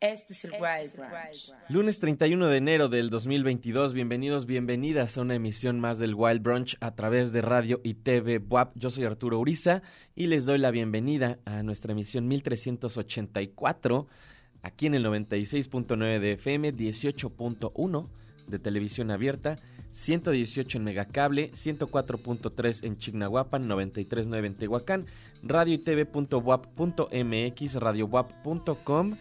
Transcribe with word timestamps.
Este 0.00 0.32
es 0.32 0.46
el 0.46 0.52
Wild 0.52 0.96
Brunch. 0.96 1.52
Lunes 1.68 1.98
31 1.98 2.48
de 2.48 2.56
enero 2.56 2.88
del 2.88 3.10
2022, 3.10 3.92
bienvenidos, 3.92 4.46
bienvenidas 4.46 5.18
a 5.18 5.20
una 5.20 5.34
emisión 5.34 5.78
más 5.78 5.98
del 5.98 6.14
Wild 6.14 6.40
Brunch 6.40 6.78
a 6.80 6.94
través 6.94 7.32
de 7.32 7.42
radio 7.42 7.82
y 7.84 7.92
TV 7.92 8.38
WAP. 8.38 8.72
Yo 8.76 8.88
soy 8.88 9.04
Arturo 9.04 9.38
Uriza 9.38 9.82
y 10.14 10.28
les 10.28 10.46
doy 10.46 10.56
la 10.56 10.70
bienvenida 10.70 11.38
a 11.44 11.62
nuestra 11.62 11.92
emisión 11.92 12.28
1384 12.28 14.06
aquí 14.62 14.86
en 14.86 14.94
el 14.94 15.04
96.9 15.04 16.18
de 16.18 16.32
FM, 16.32 16.74
18.1 16.74 18.08
de 18.46 18.58
televisión 18.58 19.10
abierta, 19.10 19.58
118 19.92 20.78
en 20.78 20.84
Megacable, 20.84 21.50
104.3 21.52 22.84
en 22.84 22.96
Chignahuapan, 22.96 23.68
93.9 23.68 24.46
en 24.46 24.54
Tehuacán, 24.54 25.04
radio 25.42 25.74
y 25.74 25.78
tv.wap.mx, 25.78 27.74
radiowap.com 27.74 29.16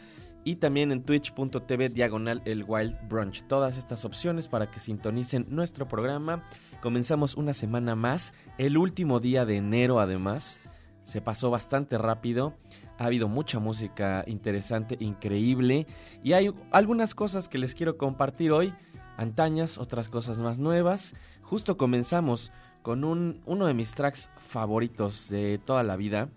y 0.49 0.55
también 0.55 0.91
en 0.91 1.03
twitch.tv 1.03 1.89
diagonal 1.89 2.41
el 2.43 2.63
Wild 2.67 2.97
Brunch. 3.07 3.43
Todas 3.43 3.77
estas 3.77 4.03
opciones 4.03 4.47
para 4.47 4.71
que 4.71 4.79
sintonicen 4.79 5.45
nuestro 5.47 5.87
programa. 5.87 6.43
Comenzamos 6.81 7.35
una 7.35 7.53
semana 7.53 7.95
más, 7.95 8.33
el 8.57 8.75
último 8.75 9.19
día 9.19 9.45
de 9.45 9.57
enero 9.57 9.99
además. 9.99 10.59
Se 11.03 11.21
pasó 11.21 11.51
bastante 11.51 11.99
rápido. 11.99 12.55
Ha 12.97 13.05
habido 13.05 13.27
mucha 13.27 13.59
música 13.59 14.23
interesante, 14.25 14.97
increíble. 14.99 15.85
Y 16.23 16.33
hay 16.33 16.51
algunas 16.71 17.13
cosas 17.13 17.47
que 17.47 17.59
les 17.59 17.75
quiero 17.75 17.97
compartir 17.97 18.51
hoy. 18.51 18.73
Antañas, 19.17 19.77
otras 19.77 20.09
cosas 20.09 20.39
más 20.39 20.57
nuevas. 20.57 21.13
Justo 21.43 21.77
comenzamos 21.77 22.51
con 22.81 23.03
un, 23.03 23.43
uno 23.45 23.67
de 23.67 23.75
mis 23.75 23.93
tracks 23.93 24.31
favoritos 24.47 25.29
de 25.29 25.59
toda 25.63 25.83
la 25.83 25.95
vida. 25.95 26.27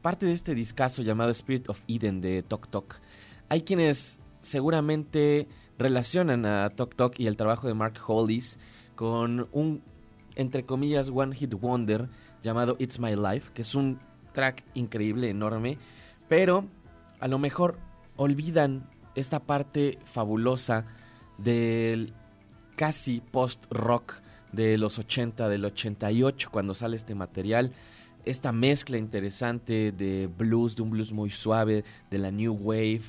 Parte 0.00 0.24
de 0.24 0.32
este 0.32 0.54
discazo 0.54 1.02
llamado 1.02 1.30
Spirit 1.32 1.68
of 1.68 1.82
Eden 1.86 2.22
de 2.22 2.42
Tok 2.42 2.68
Tok. 2.68 2.96
Hay 3.52 3.64
quienes 3.64 4.18
seguramente 4.40 5.46
relacionan 5.76 6.46
a 6.46 6.70
Tok 6.70 6.94
Tok 6.94 7.20
y 7.20 7.26
el 7.26 7.36
trabajo 7.36 7.68
de 7.68 7.74
Mark 7.74 7.98
Hollis 8.06 8.58
con 8.94 9.46
un, 9.52 9.82
entre 10.36 10.64
comillas, 10.64 11.10
One 11.14 11.36
Hit 11.36 11.52
Wonder 11.52 12.08
llamado 12.42 12.76
It's 12.78 12.98
My 12.98 13.14
Life, 13.14 13.50
que 13.52 13.60
es 13.60 13.74
un 13.74 13.98
track 14.32 14.64
increíble, 14.72 15.28
enorme, 15.28 15.76
pero 16.30 16.64
a 17.20 17.28
lo 17.28 17.38
mejor 17.38 17.76
olvidan 18.16 18.88
esta 19.16 19.40
parte 19.40 19.98
fabulosa 20.06 20.86
del 21.36 22.14
casi 22.74 23.20
post-rock 23.20 24.14
de 24.52 24.78
los 24.78 24.98
80, 24.98 25.50
del 25.50 25.66
88, 25.66 26.48
cuando 26.50 26.72
sale 26.72 26.96
este 26.96 27.14
material. 27.14 27.72
Esta 28.24 28.50
mezcla 28.50 28.96
interesante 28.96 29.92
de 29.92 30.26
blues, 30.26 30.74
de 30.74 30.82
un 30.84 30.88
blues 30.88 31.12
muy 31.12 31.28
suave, 31.28 31.84
de 32.10 32.16
la 32.16 32.30
new 32.30 32.54
wave, 32.54 33.02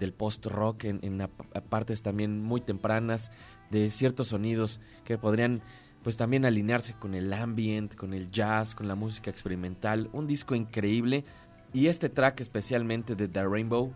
del 0.00 0.12
post-rock 0.12 0.84
en, 0.84 1.28
partes 1.68 2.02
también 2.02 2.42
muy 2.42 2.60
tempranas, 2.60 3.30
de 3.70 3.90
ciertos 3.90 4.28
sonidos 4.28 4.80
que 5.04 5.18
podrían 5.18 5.62
pues 6.02 6.16
también 6.16 6.46
alinearse 6.46 6.94
con 6.94 7.14
el 7.14 7.32
ambient, 7.32 7.94
con 7.94 8.14
el 8.14 8.30
jazz, 8.30 8.74
con 8.74 8.88
la 8.88 8.94
música 8.94 9.30
experimental. 9.30 10.08
Un 10.12 10.26
disco 10.26 10.54
increíble 10.54 11.24
y 11.74 11.86
este 11.86 12.08
track 12.08 12.40
especialmente 12.40 13.14
de 13.14 13.28
The 13.28 13.44
Rainbow, 13.44 13.92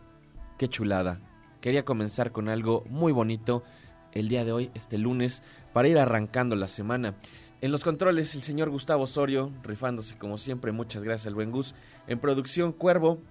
qué 0.58 0.68
chulada. 0.68 1.18
Quería 1.62 1.84
comenzar 1.86 2.30
con 2.30 2.50
algo 2.50 2.84
muy 2.90 3.10
bonito 3.10 3.64
el 4.12 4.28
día 4.28 4.44
de 4.44 4.52
hoy, 4.52 4.70
este 4.74 4.98
lunes, 4.98 5.42
para 5.72 5.88
ir 5.88 5.98
arrancando 5.98 6.54
la 6.56 6.68
semana. 6.68 7.14
En 7.62 7.72
los 7.72 7.82
controles 7.82 8.34
el 8.34 8.42
señor 8.42 8.68
Gustavo 8.68 9.04
Osorio, 9.04 9.50
rifándose 9.62 10.18
como 10.18 10.36
siempre, 10.36 10.70
muchas 10.70 11.02
gracias 11.02 11.26
al 11.26 11.34
buen 11.34 11.50
Gus. 11.50 11.74
En 12.06 12.18
producción 12.18 12.72
Cuervo, 12.72 13.22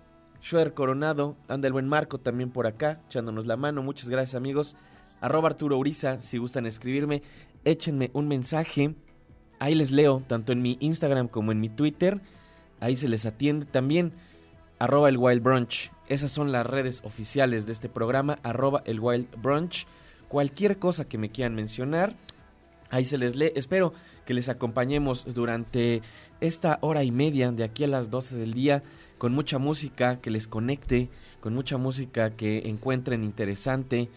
Schwer 0.43 0.73
Coronado, 0.73 1.37
anda 1.47 1.67
el 1.67 1.73
buen 1.73 1.87
Marco 1.87 2.19
también 2.19 2.51
por 2.51 2.67
acá, 2.67 2.99
echándonos 3.07 3.47
la 3.47 3.55
mano. 3.55 3.81
Muchas 3.81 4.09
gracias, 4.09 4.35
amigos. 4.35 4.75
Arroba 5.21 5.47
Arturo 5.47 5.77
Uriza, 5.77 6.19
si 6.19 6.37
gustan 6.37 6.65
escribirme, 6.65 7.23
échenme 7.63 8.11
un 8.13 8.27
mensaje. 8.27 8.93
Ahí 9.59 9.73
les 9.73 9.91
leo, 9.91 10.21
tanto 10.27 10.51
en 10.51 10.61
mi 10.61 10.75
Instagram 10.81 11.29
como 11.29 11.53
en 11.53 11.61
mi 11.61 11.69
Twitter. 11.69 12.19
Ahí 12.81 12.97
se 12.97 13.07
les 13.07 13.25
atiende 13.25 13.65
también. 13.65 14.11
Arroba 14.79 15.07
el 15.07 15.17
Wild 15.17 15.41
Brunch. 15.41 15.91
Esas 16.09 16.31
son 16.31 16.51
las 16.51 16.65
redes 16.65 17.01
oficiales 17.05 17.65
de 17.65 17.71
este 17.71 17.87
programa. 17.87 18.39
Arroba 18.43 18.83
el 18.85 18.99
Wild 18.99 19.41
Brunch. 19.41 19.87
Cualquier 20.27 20.77
cosa 20.77 21.05
que 21.05 21.17
me 21.17 21.29
quieran 21.29 21.55
mencionar, 21.55 22.17
ahí 22.89 23.05
se 23.05 23.17
les 23.17 23.37
lee. 23.37 23.53
Espero 23.55 23.93
que 24.25 24.33
les 24.33 24.49
acompañemos 24.49 25.23
durante 25.33 26.01
esta 26.43 26.77
hora 26.81 27.03
y 27.05 27.11
media 27.11 27.51
de 27.53 27.63
aquí 27.63 27.85
a 27.85 27.87
las 27.87 28.09
12 28.09 28.35
del 28.35 28.53
día 28.53 28.83
con 29.17 29.33
mucha 29.33 29.59
música 29.59 30.19
que 30.19 30.29
les 30.29 30.45
conecte, 30.45 31.09
con 31.39 31.53
mucha 31.53 31.77
música 31.77 32.31
que 32.31 32.63
encuentren 32.65 33.23
interesante, 33.23 34.09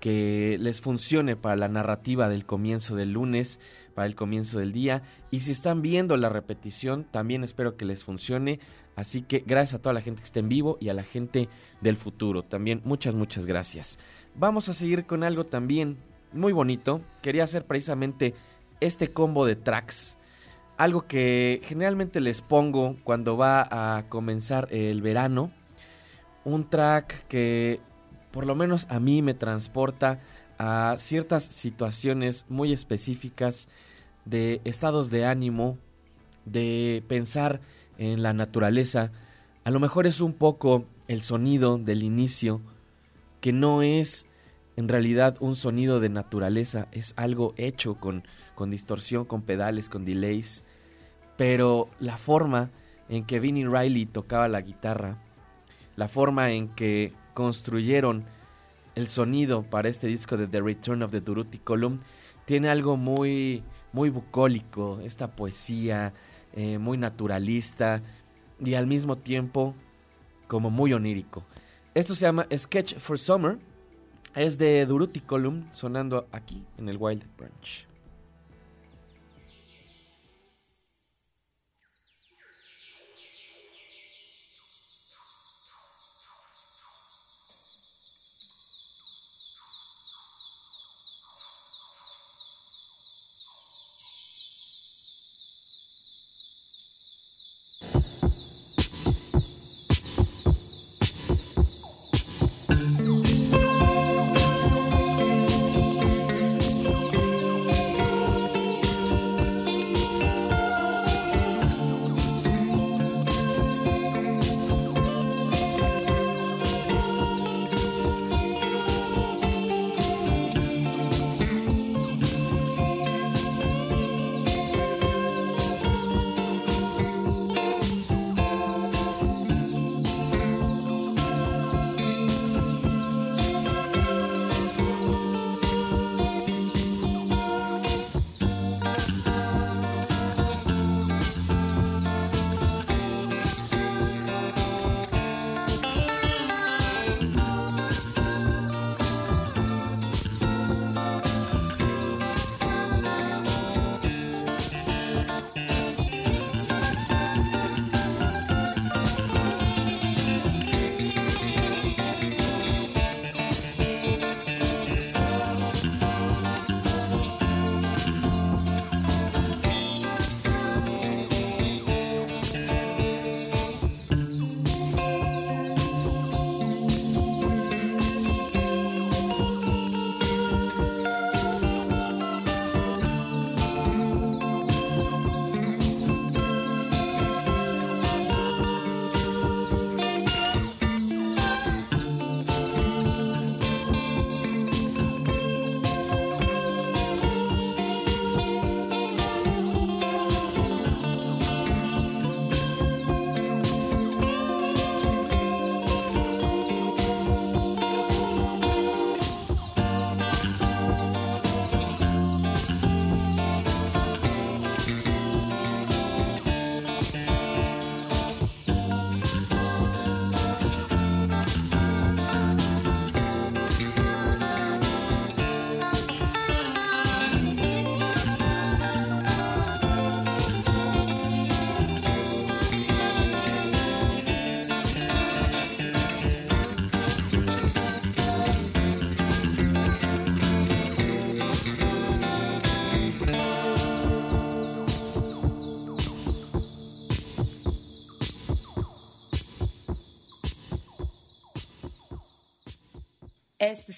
que 0.00 0.56
les 0.60 0.80
funcione 0.80 1.36
para 1.36 1.54
la 1.54 1.68
narrativa 1.68 2.28
del 2.28 2.44
comienzo 2.44 2.96
del 2.96 3.12
lunes, 3.12 3.60
para 3.94 4.08
el 4.08 4.16
comienzo 4.16 4.58
del 4.58 4.72
día. 4.72 5.04
Y 5.30 5.40
si 5.40 5.52
están 5.52 5.80
viendo 5.80 6.16
la 6.16 6.28
repetición, 6.28 7.04
también 7.04 7.44
espero 7.44 7.76
que 7.76 7.84
les 7.84 8.02
funcione. 8.02 8.58
Así 8.96 9.22
que 9.22 9.44
gracias 9.46 9.74
a 9.74 9.82
toda 9.82 9.92
la 9.92 10.00
gente 10.00 10.20
que 10.20 10.26
está 10.26 10.40
en 10.40 10.48
vivo 10.48 10.78
y 10.80 10.88
a 10.88 10.94
la 10.94 11.04
gente 11.04 11.48
del 11.80 11.96
futuro. 11.96 12.42
También 12.42 12.82
muchas, 12.84 13.14
muchas 13.14 13.46
gracias. 13.46 14.00
Vamos 14.34 14.68
a 14.68 14.74
seguir 14.74 15.06
con 15.06 15.22
algo 15.22 15.44
también 15.44 15.96
muy 16.32 16.52
bonito. 16.52 17.02
Quería 17.22 17.44
hacer 17.44 17.64
precisamente 17.64 18.34
este 18.80 19.12
combo 19.12 19.46
de 19.46 19.54
tracks 19.54 20.17
algo 20.78 21.06
que 21.06 21.60
generalmente 21.64 22.20
les 22.20 22.40
pongo 22.40 22.96
cuando 23.02 23.36
va 23.36 23.96
a 23.96 24.08
comenzar 24.08 24.68
el 24.70 25.02
verano. 25.02 25.50
Un 26.44 26.70
track 26.70 27.26
que 27.26 27.80
por 28.30 28.46
lo 28.46 28.54
menos 28.54 28.86
a 28.88 29.00
mí 29.00 29.20
me 29.20 29.34
transporta 29.34 30.20
a 30.56 30.94
ciertas 30.98 31.44
situaciones 31.44 32.46
muy 32.48 32.72
específicas 32.72 33.68
de 34.24 34.60
estados 34.64 35.10
de 35.10 35.26
ánimo, 35.26 35.76
de 36.44 37.02
pensar 37.08 37.60
en 37.98 38.22
la 38.22 38.32
naturaleza. 38.32 39.10
A 39.64 39.70
lo 39.70 39.80
mejor 39.80 40.06
es 40.06 40.20
un 40.20 40.32
poco 40.32 40.84
el 41.08 41.22
sonido 41.22 41.78
del 41.78 42.04
inicio, 42.04 42.60
que 43.40 43.52
no 43.52 43.82
es 43.82 44.26
en 44.76 44.86
realidad 44.86 45.36
un 45.40 45.56
sonido 45.56 45.98
de 45.98 46.08
naturaleza, 46.08 46.86
es 46.92 47.14
algo 47.16 47.52
hecho 47.56 47.96
con, 47.96 48.22
con 48.54 48.70
distorsión, 48.70 49.24
con 49.24 49.42
pedales, 49.42 49.88
con 49.88 50.04
delays 50.04 50.64
pero 51.38 51.88
la 52.00 52.18
forma 52.18 52.68
en 53.08 53.24
que 53.24 53.38
Vinnie 53.38 53.68
Riley 53.68 54.06
tocaba 54.06 54.48
la 54.48 54.60
guitarra, 54.60 55.16
la 55.96 56.08
forma 56.08 56.50
en 56.50 56.68
que 56.68 57.14
construyeron 57.32 58.24
el 58.96 59.06
sonido 59.06 59.62
para 59.62 59.88
este 59.88 60.08
disco 60.08 60.36
de 60.36 60.48
The 60.48 60.60
Return 60.60 61.04
of 61.04 61.12
the 61.12 61.20
Durutti 61.20 61.58
Column, 61.58 62.00
tiene 62.44 62.68
algo 62.68 62.96
muy, 62.96 63.62
muy 63.92 64.10
bucólico, 64.10 64.98
esta 65.04 65.28
poesía 65.28 66.12
eh, 66.54 66.78
muy 66.78 66.98
naturalista 66.98 68.02
y 68.58 68.74
al 68.74 68.88
mismo 68.88 69.16
tiempo 69.16 69.76
como 70.48 70.70
muy 70.70 70.92
onírico. 70.92 71.44
Esto 71.94 72.16
se 72.16 72.22
llama 72.22 72.48
Sketch 72.52 72.96
for 72.96 73.16
Summer, 73.16 73.58
es 74.34 74.58
de 74.58 74.84
Durutti 74.86 75.20
Column, 75.20 75.68
sonando 75.72 76.26
aquí 76.32 76.64
en 76.78 76.88
el 76.88 76.96
Wild 76.98 77.24
Branch. 77.36 77.87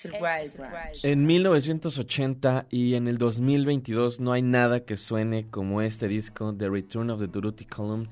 El 0.05 0.15
En 1.03 1.27
1980 1.27 2.67
y 2.71 2.95
en 2.95 3.09
el 3.09 3.19
2022 3.19 4.21
no 4.21 4.33
hay 4.33 4.43
nada 4.43 4.81
que 4.81 4.97
suene 4.97 5.47
como 5.51 5.83
este 5.83 6.09
disco, 6.09 6.55
The 6.55 6.69
Return 6.69 7.11
of 7.11 7.21
the 7.21 7.27
Durutti 7.27 7.65
Column, 7.67 8.09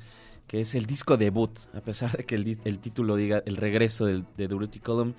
que 0.47 0.61
es 0.61 0.75
el 0.75 0.87
disco 0.87 1.17
debut, 1.17 1.59
a 1.73 1.81
pesar 1.81 2.13
de 2.17 2.25
que 2.25 2.35
el, 2.35 2.79
título 2.81 3.17
diga 3.17 3.43
el 3.47 3.57
regreso 3.57 4.07
del, 4.07 4.25
de 4.37 4.49
Durutti 4.49 4.81
Column. 4.81 5.15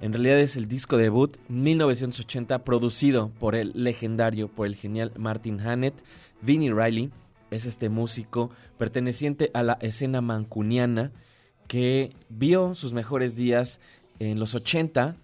En 0.00 0.12
realidad 0.12 0.40
es 0.40 0.56
el 0.56 0.66
disco 0.66 0.96
debut 0.96 1.36
1980 1.48 2.64
producido 2.64 3.30
por 3.38 3.54
el 3.54 3.72
legendario, 3.74 4.48
por 4.48 4.66
el 4.66 4.76
genial 4.76 5.12
Martin 5.16 5.60
Hannett. 5.60 5.94
Vinnie 6.40 6.72
Riley 6.72 7.10
es 7.50 7.66
este 7.66 7.88
músico 7.88 8.50
perteneciente 8.76 9.50
a 9.54 9.62
la 9.62 9.78
escena 9.80 10.20
mancuniana 10.20 11.12
que 11.66 12.12
vio 12.28 12.74
sus 12.74 12.92
mejores 12.92 13.36
días 13.36 13.80
en 14.18 14.38
los 14.38 14.54
80 14.54 15.16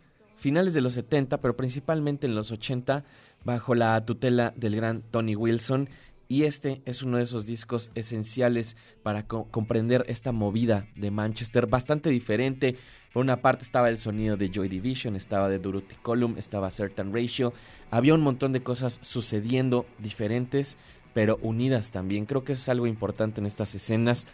finales 0.44 0.74
de 0.74 0.82
los 0.82 0.92
70, 0.92 1.40
pero 1.40 1.56
principalmente 1.56 2.26
en 2.26 2.34
los 2.34 2.50
80, 2.50 3.02
bajo 3.46 3.74
la 3.74 4.04
tutela 4.04 4.52
del 4.54 4.76
gran 4.76 5.00
Tony 5.00 5.34
Wilson. 5.34 5.88
Y 6.28 6.42
este 6.42 6.82
es 6.84 7.02
uno 7.02 7.16
de 7.16 7.22
esos 7.22 7.46
discos 7.46 7.90
esenciales 7.94 8.76
para 9.02 9.26
comprender 9.26 10.04
esta 10.06 10.32
movida 10.32 10.86
de 10.96 11.10
Manchester, 11.10 11.66
bastante 11.66 12.10
diferente. 12.10 12.76
Por 13.14 13.22
una 13.22 13.40
parte 13.40 13.64
estaba 13.64 13.88
el 13.88 13.96
sonido 13.96 14.36
de 14.36 14.50
Joy 14.50 14.68
Division, 14.68 15.16
estaba 15.16 15.48
de 15.48 15.58
Durutti 15.58 15.94
Column, 16.02 16.36
estaba 16.36 16.70
Certain 16.70 17.14
Ratio. 17.14 17.54
Había 17.90 18.12
un 18.12 18.20
montón 18.20 18.52
de 18.52 18.62
cosas 18.62 18.98
sucediendo 19.00 19.86
diferentes, 19.98 20.76
pero 21.14 21.38
unidas 21.40 21.90
también. 21.90 22.26
Creo 22.26 22.44
que 22.44 22.52
es 22.52 22.68
algo 22.68 22.86
importante 22.86 23.40
en 23.40 23.46
estas 23.46 23.74
escenas. 23.74 24.26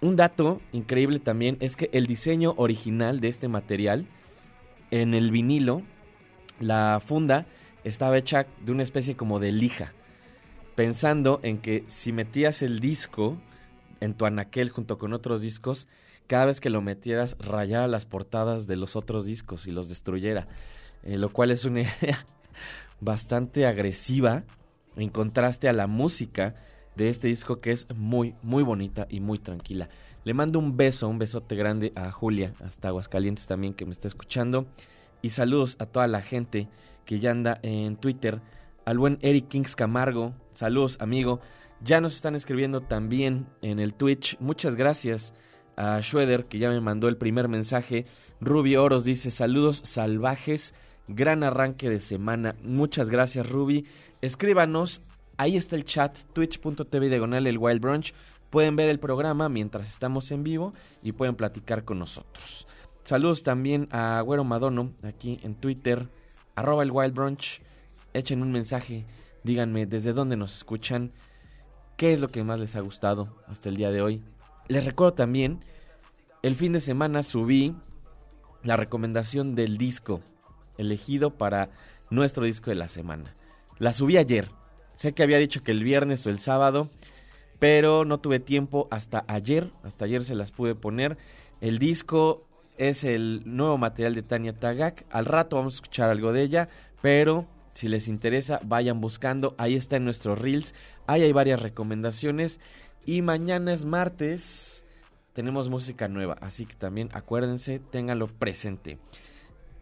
Un 0.00 0.16
dato 0.16 0.62
increíble 0.72 1.18
también 1.18 1.58
es 1.60 1.76
que 1.76 1.90
el 1.92 2.06
diseño 2.06 2.54
original 2.56 3.20
de 3.20 3.28
este 3.28 3.48
material 3.48 4.06
en 4.90 5.14
el 5.14 5.30
vinilo, 5.30 5.82
la 6.60 7.00
funda 7.04 7.46
estaba 7.84 8.18
hecha 8.18 8.46
de 8.64 8.72
una 8.72 8.82
especie 8.82 9.16
como 9.16 9.38
de 9.38 9.52
lija, 9.52 9.92
pensando 10.74 11.40
en 11.42 11.58
que 11.58 11.84
si 11.86 12.12
metías 12.12 12.62
el 12.62 12.80
disco 12.80 13.38
en 14.00 14.14
tu 14.14 14.26
anaquel 14.26 14.70
junto 14.70 14.98
con 14.98 15.12
otros 15.12 15.42
discos, 15.42 15.88
cada 16.26 16.46
vez 16.46 16.60
que 16.60 16.70
lo 16.70 16.82
metieras 16.82 17.36
rayara 17.38 17.86
las 17.86 18.04
portadas 18.04 18.66
de 18.66 18.76
los 18.76 18.96
otros 18.96 19.24
discos 19.24 19.66
y 19.66 19.70
los 19.70 19.88
destruyera, 19.88 20.44
eh, 21.02 21.18
lo 21.18 21.32
cual 21.32 21.50
es 21.50 21.64
una 21.64 21.80
idea 22.02 22.24
bastante 23.00 23.66
agresiva 23.66 24.44
en 24.96 25.10
contraste 25.10 25.68
a 25.68 25.72
la 25.72 25.86
música 25.86 26.54
de 26.96 27.10
este 27.10 27.28
disco 27.28 27.60
que 27.60 27.72
es 27.72 27.86
muy, 27.94 28.34
muy 28.42 28.62
bonita 28.62 29.06
y 29.10 29.20
muy 29.20 29.38
tranquila. 29.38 29.88
Le 30.26 30.34
mando 30.34 30.58
un 30.58 30.76
beso, 30.76 31.06
un 31.06 31.20
besote 31.20 31.54
grande 31.54 31.92
a 31.94 32.10
Julia, 32.10 32.52
hasta 32.64 32.88
Aguascalientes 32.88 33.46
también 33.46 33.74
que 33.74 33.86
me 33.86 33.92
está 33.92 34.08
escuchando. 34.08 34.66
Y 35.22 35.30
saludos 35.30 35.76
a 35.78 35.86
toda 35.86 36.08
la 36.08 36.20
gente 36.20 36.68
que 37.04 37.20
ya 37.20 37.30
anda 37.30 37.60
en 37.62 37.96
Twitter. 37.96 38.42
Al 38.84 38.98
buen 38.98 39.20
Eric 39.22 39.46
Kings 39.46 39.76
Camargo, 39.76 40.34
saludos 40.52 40.96
amigo. 41.00 41.38
Ya 41.80 42.00
nos 42.00 42.16
están 42.16 42.34
escribiendo 42.34 42.80
también 42.80 43.46
en 43.62 43.78
el 43.78 43.94
Twitch. 43.94 44.36
Muchas 44.40 44.74
gracias 44.74 45.32
a 45.76 46.02
Schroeder 46.02 46.46
que 46.46 46.58
ya 46.58 46.70
me 46.70 46.80
mandó 46.80 47.06
el 47.06 47.18
primer 47.18 47.46
mensaje. 47.46 48.04
Ruby 48.40 48.74
Oros 48.74 49.04
dice 49.04 49.30
saludos 49.30 49.80
salvajes. 49.84 50.74
Gran 51.06 51.44
arranque 51.44 51.88
de 51.88 52.00
semana. 52.00 52.56
Muchas 52.64 53.10
gracias 53.10 53.48
Ruby. 53.48 53.86
Escríbanos. 54.22 55.02
Ahí 55.36 55.56
está 55.56 55.76
el 55.76 55.84
chat. 55.84 56.18
Twitch.tv 56.32 57.10
diagonal 57.10 57.46
el 57.46 57.58
Wild 57.58 57.80
Brunch. 57.80 58.12
Pueden 58.50 58.76
ver 58.76 58.88
el 58.88 58.98
programa 58.98 59.48
mientras 59.48 59.88
estamos 59.88 60.30
en 60.30 60.42
vivo 60.42 60.72
y 61.02 61.12
pueden 61.12 61.34
platicar 61.34 61.84
con 61.84 61.98
nosotros. 61.98 62.66
Saludos 63.04 63.42
también 63.42 63.88
a 63.92 64.20
Güero 64.20 64.44
Madono 64.44 64.92
aquí 65.02 65.38
en 65.42 65.54
Twitter, 65.54 66.08
arroba 66.54 66.82
el 66.82 66.90
Wild 66.90 67.14
Brunch. 67.14 67.62
Echen 68.14 68.42
un 68.42 68.50
mensaje, 68.50 69.04
díganme 69.44 69.86
desde 69.86 70.12
dónde 70.12 70.36
nos 70.36 70.56
escuchan, 70.56 71.12
qué 71.96 72.12
es 72.12 72.20
lo 72.20 72.28
que 72.28 72.42
más 72.44 72.58
les 72.58 72.76
ha 72.76 72.80
gustado 72.80 73.36
hasta 73.46 73.68
el 73.68 73.76
día 73.76 73.90
de 73.90 74.02
hoy. 74.02 74.22
Les 74.68 74.84
recuerdo 74.84 75.14
también, 75.14 75.60
el 76.42 76.56
fin 76.56 76.72
de 76.72 76.80
semana 76.80 77.22
subí 77.22 77.76
la 78.62 78.76
recomendación 78.76 79.54
del 79.54 79.78
disco 79.78 80.20
elegido 80.78 81.30
para 81.30 81.70
nuestro 82.10 82.44
disco 82.44 82.70
de 82.70 82.76
la 82.76 82.88
semana. 82.88 83.34
La 83.78 83.92
subí 83.92 84.16
ayer. 84.16 84.50
Sé 84.94 85.12
que 85.12 85.22
había 85.22 85.38
dicho 85.38 85.62
que 85.62 85.72
el 85.72 85.84
viernes 85.84 86.26
o 86.26 86.30
el 86.30 86.40
sábado, 86.40 86.88
pero 87.58 88.04
no 88.04 88.18
tuve 88.18 88.40
tiempo 88.40 88.88
hasta 88.90 89.24
ayer, 89.28 89.70
hasta 89.82 90.04
ayer 90.04 90.24
se 90.24 90.34
las 90.34 90.52
pude 90.52 90.74
poner. 90.74 91.16
El 91.60 91.78
disco 91.78 92.46
es 92.76 93.04
el 93.04 93.42
nuevo 93.44 93.78
material 93.78 94.14
de 94.14 94.22
Tania 94.22 94.54
Tagak, 94.54 95.04
al 95.10 95.24
rato 95.24 95.56
vamos 95.56 95.74
a 95.74 95.76
escuchar 95.76 96.10
algo 96.10 96.32
de 96.32 96.42
ella, 96.42 96.68
pero 97.00 97.46
si 97.74 97.88
les 97.88 98.08
interesa 98.08 98.60
vayan 98.64 99.00
buscando, 99.00 99.54
ahí 99.58 99.74
está 99.74 99.96
en 99.96 100.04
nuestros 100.04 100.38
reels, 100.38 100.74
ahí 101.06 101.22
hay 101.22 101.32
varias 101.32 101.60
recomendaciones. 101.60 102.58
Y 103.04 103.22
mañana 103.22 103.72
es 103.72 103.84
martes, 103.84 104.82
tenemos 105.32 105.68
música 105.68 106.08
nueva, 106.08 106.36
así 106.40 106.66
que 106.66 106.74
también 106.74 107.08
acuérdense, 107.12 107.78
ténganlo 107.78 108.26
presente. 108.26 108.98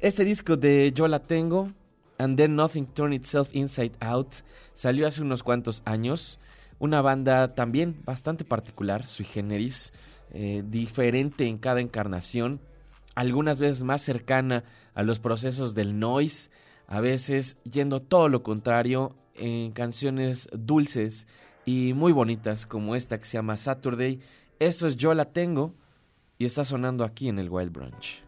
Este 0.00 0.24
disco 0.24 0.56
de 0.56 0.92
Yo 0.92 1.08
la 1.08 1.20
tengo, 1.20 1.72
And 2.18 2.36
Then 2.36 2.56
Nothing 2.56 2.86
Turned 2.86 3.14
Itself 3.14 3.48
Inside 3.54 3.92
Out, 4.00 4.34
salió 4.74 5.06
hace 5.06 5.22
unos 5.22 5.42
cuantos 5.42 5.82
años 5.84 6.38
una 6.78 7.00
banda 7.02 7.54
también 7.54 8.00
bastante 8.04 8.44
particular, 8.44 9.04
sui 9.04 9.24
generis, 9.24 9.92
eh, 10.32 10.62
diferente 10.66 11.46
en 11.46 11.58
cada 11.58 11.80
encarnación, 11.80 12.60
algunas 13.14 13.60
veces 13.60 13.82
más 13.82 14.02
cercana 14.02 14.64
a 14.94 15.02
los 15.02 15.20
procesos 15.20 15.74
del 15.74 15.98
noise, 15.98 16.50
a 16.86 17.00
veces 17.00 17.56
yendo 17.62 18.02
todo 18.02 18.28
lo 18.28 18.42
contrario 18.42 19.14
en 19.34 19.72
canciones 19.72 20.48
dulces 20.52 21.26
y 21.64 21.92
muy 21.94 22.12
bonitas 22.12 22.66
como 22.66 22.96
esta 22.96 23.18
que 23.18 23.24
se 23.24 23.38
llama 23.38 23.56
Saturday. 23.56 24.20
Esto 24.58 24.86
es 24.86 24.96
Yo 24.96 25.14
la 25.14 25.26
tengo 25.26 25.74
y 26.38 26.44
está 26.44 26.64
sonando 26.64 27.04
aquí 27.04 27.28
en 27.28 27.38
el 27.38 27.48
Wild 27.48 27.72
Brunch. 27.72 28.23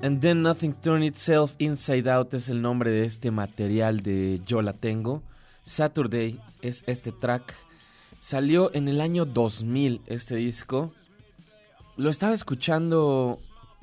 And 0.00 0.20
Then 0.20 0.42
Nothing 0.42 0.74
Turned 0.74 1.04
Itself 1.04 1.54
Inside 1.58 2.08
Out 2.08 2.34
es 2.34 2.48
el 2.48 2.62
nombre 2.62 2.90
de 2.90 3.04
este 3.04 3.30
material 3.30 4.00
de 4.00 4.40
Yo 4.46 4.62
La 4.62 4.72
Tengo. 4.72 5.22
Saturday 5.64 6.40
es 6.62 6.84
este 6.86 7.10
track. 7.10 7.54
Salió 8.20 8.72
en 8.74 8.88
el 8.88 9.00
año 9.00 9.24
2000 9.24 10.02
este 10.06 10.36
disco. 10.36 10.92
Lo 11.96 12.10
estaba 12.10 12.32
escuchando 12.32 13.38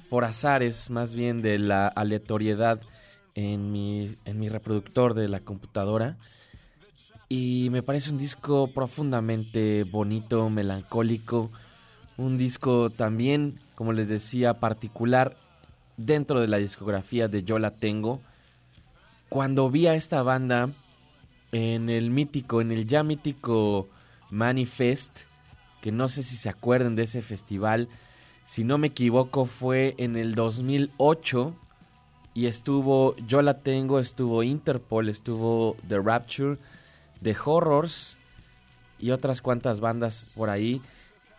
por 0.10 0.24
azares, 0.24 0.90
más 0.90 1.16
bien 1.16 1.42
de 1.42 1.60
la 1.60 1.88
aleatoriedad 1.88 2.80
en 3.34 3.72
mi, 3.72 4.16
en 4.24 4.40
mi 4.40 4.48
reproductor 4.48 5.16
de 5.16 5.28
la 5.28 5.42
computadora. 5.42 6.18
Y 7.28 7.68
me 7.72 7.84
parece 7.84 8.12
un 8.12 8.18
disco 8.18 8.68
profundamente 8.68 9.84
bonito, 9.84 10.50
melancólico. 10.50 11.52
Un 12.18 12.38
disco 12.38 12.90
también 12.90 13.60
como 13.76 13.94
les 13.94 14.08
decía, 14.08 14.60
particular 14.60 15.38
dentro 15.98 16.42
de 16.42 16.48
la 16.48 16.58
discografía 16.58 17.28
de 17.28 17.44
Yo 17.44 17.60
la 17.60 17.72
tengo. 17.72 18.22
Cuando 19.30 19.70
vi 19.70 19.88
a 19.88 19.96
esta 19.96 20.24
banda 20.24 20.70
en 21.52 21.90
el 21.90 22.10
mítico, 22.10 22.62
en 22.62 22.72
el 22.72 22.88
ya 22.88 23.04
mítico 23.04 23.88
Manifest, 24.30 25.20
que 25.82 25.92
no 25.92 26.10
sé 26.10 26.24
si 26.24 26.36
se 26.36 26.50
acuerdan 26.50 26.96
de 26.96 27.04
ese 27.04 27.22
festival, 27.22 27.90
si 28.46 28.64
no 28.64 28.78
me 28.78 28.88
equivoco 28.88 29.46
fue 29.46 29.96
en 29.98 30.16
el 30.16 30.36
2008 30.36 31.56
y 32.34 32.48
estuvo 32.48 33.16
Yo 33.18 33.42
la 33.42 33.60
tengo, 33.60 34.00
estuvo 34.00 34.44
Interpol, 34.44 35.10
estuvo 35.10 35.78
The 35.88 36.00
Rapture, 36.00 36.58
The 37.22 37.36
Horrors 37.44 38.18
y 39.00 39.12
otras 39.12 39.42
cuantas 39.42 39.80
bandas 39.80 40.32
por 40.36 40.50
ahí 40.50 40.82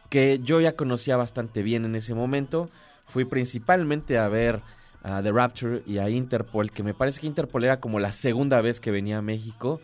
que 0.08 0.40
yo 0.42 0.60
ya 0.60 0.72
conocía 0.76 1.16
bastante 1.16 1.62
bien 1.62 1.84
en 1.84 1.94
ese 1.96 2.14
momento. 2.14 2.70
Fui 3.06 3.24
principalmente 3.24 4.18
a 4.18 4.28
ver 4.28 4.62
a 5.02 5.22
The 5.22 5.32
Rapture 5.32 5.82
y 5.86 5.98
a 5.98 6.10
Interpol, 6.10 6.70
que 6.70 6.82
me 6.82 6.94
parece 6.94 7.20
que 7.20 7.26
Interpol 7.26 7.64
era 7.64 7.80
como 7.80 8.00
la 8.00 8.12
segunda 8.12 8.60
vez 8.60 8.80
que 8.80 8.90
venía 8.90 9.18
a 9.18 9.22
México, 9.22 9.80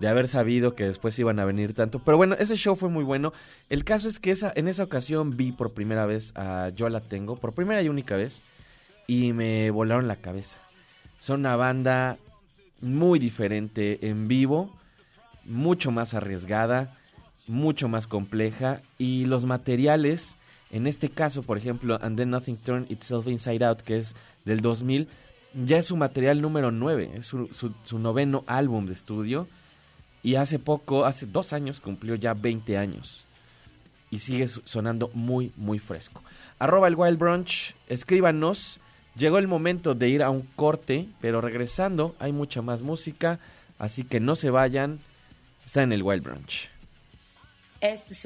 de 0.00 0.08
haber 0.08 0.26
sabido 0.28 0.74
que 0.74 0.84
después 0.84 1.18
iban 1.18 1.38
a 1.38 1.44
venir 1.44 1.74
tanto. 1.74 1.98
Pero 1.98 2.16
bueno, 2.16 2.34
ese 2.38 2.56
show 2.56 2.74
fue 2.74 2.88
muy 2.88 3.04
bueno. 3.04 3.32
El 3.68 3.84
caso 3.84 4.08
es 4.08 4.18
que 4.18 4.30
esa, 4.30 4.52
en 4.56 4.68
esa 4.68 4.84
ocasión 4.84 5.36
vi 5.36 5.52
por 5.52 5.72
primera 5.72 6.06
vez 6.06 6.32
a 6.36 6.70
Yo 6.74 6.88
la 6.88 7.00
Tengo, 7.00 7.36
por 7.36 7.54
primera 7.54 7.82
y 7.82 7.88
única 7.88 8.16
vez, 8.16 8.42
y 9.06 9.32
me 9.32 9.70
volaron 9.70 10.08
la 10.08 10.16
cabeza. 10.16 10.58
Son 11.20 11.40
una 11.40 11.56
banda 11.56 12.18
muy 12.80 13.18
diferente 13.18 14.08
en 14.08 14.28
vivo, 14.28 14.74
mucho 15.44 15.90
más 15.90 16.14
arriesgada 16.14 16.98
mucho 17.46 17.88
más 17.88 18.06
compleja 18.06 18.80
y 18.98 19.26
los 19.26 19.44
materiales, 19.44 20.36
en 20.70 20.86
este 20.86 21.08
caso, 21.08 21.42
por 21.42 21.58
ejemplo, 21.58 21.98
And 22.02 22.16
Then 22.16 22.30
Nothing 22.30 22.56
Turned 22.56 22.90
Itself 22.90 23.26
Inside 23.26 23.64
Out, 23.64 23.82
que 23.82 23.98
es 23.98 24.14
del 24.44 24.60
2000, 24.60 25.08
ya 25.64 25.78
es 25.78 25.86
su 25.86 25.96
material 25.96 26.40
número 26.40 26.70
9, 26.70 27.12
es 27.16 27.26
su, 27.26 27.48
su, 27.52 27.98
noveno 27.98 28.44
álbum 28.46 28.86
de 28.86 28.92
estudio 28.92 29.46
y 30.22 30.34
hace 30.34 30.58
poco, 30.58 31.04
hace 31.04 31.26
dos 31.26 31.52
años, 31.52 31.80
cumplió 31.80 32.14
ya 32.16 32.34
20 32.34 32.76
años 32.76 33.26
y 34.10 34.18
sigue 34.20 34.46
sonando 34.48 35.10
muy, 35.14 35.52
muy 35.56 35.78
fresco. 35.78 36.22
Arroba 36.58 36.88
el 36.88 36.94
Wild 36.96 37.18
Brunch, 37.18 37.74
escríbanos. 37.88 38.80
Llegó 39.16 39.38
el 39.38 39.46
momento 39.46 39.94
de 39.94 40.08
ir 40.08 40.22
a 40.24 40.30
un 40.30 40.42
corte, 40.56 41.08
pero 41.20 41.40
regresando 41.40 42.16
hay 42.18 42.32
mucha 42.32 42.62
más 42.62 42.82
música, 42.82 43.38
así 43.78 44.02
que 44.02 44.18
no 44.18 44.34
se 44.34 44.50
vayan. 44.50 44.98
Está 45.64 45.82
en 45.82 45.92
el 45.92 46.02
Wild 46.02 46.22
Brunch. 46.22 46.73
Este 47.84 48.14
es 48.14 48.24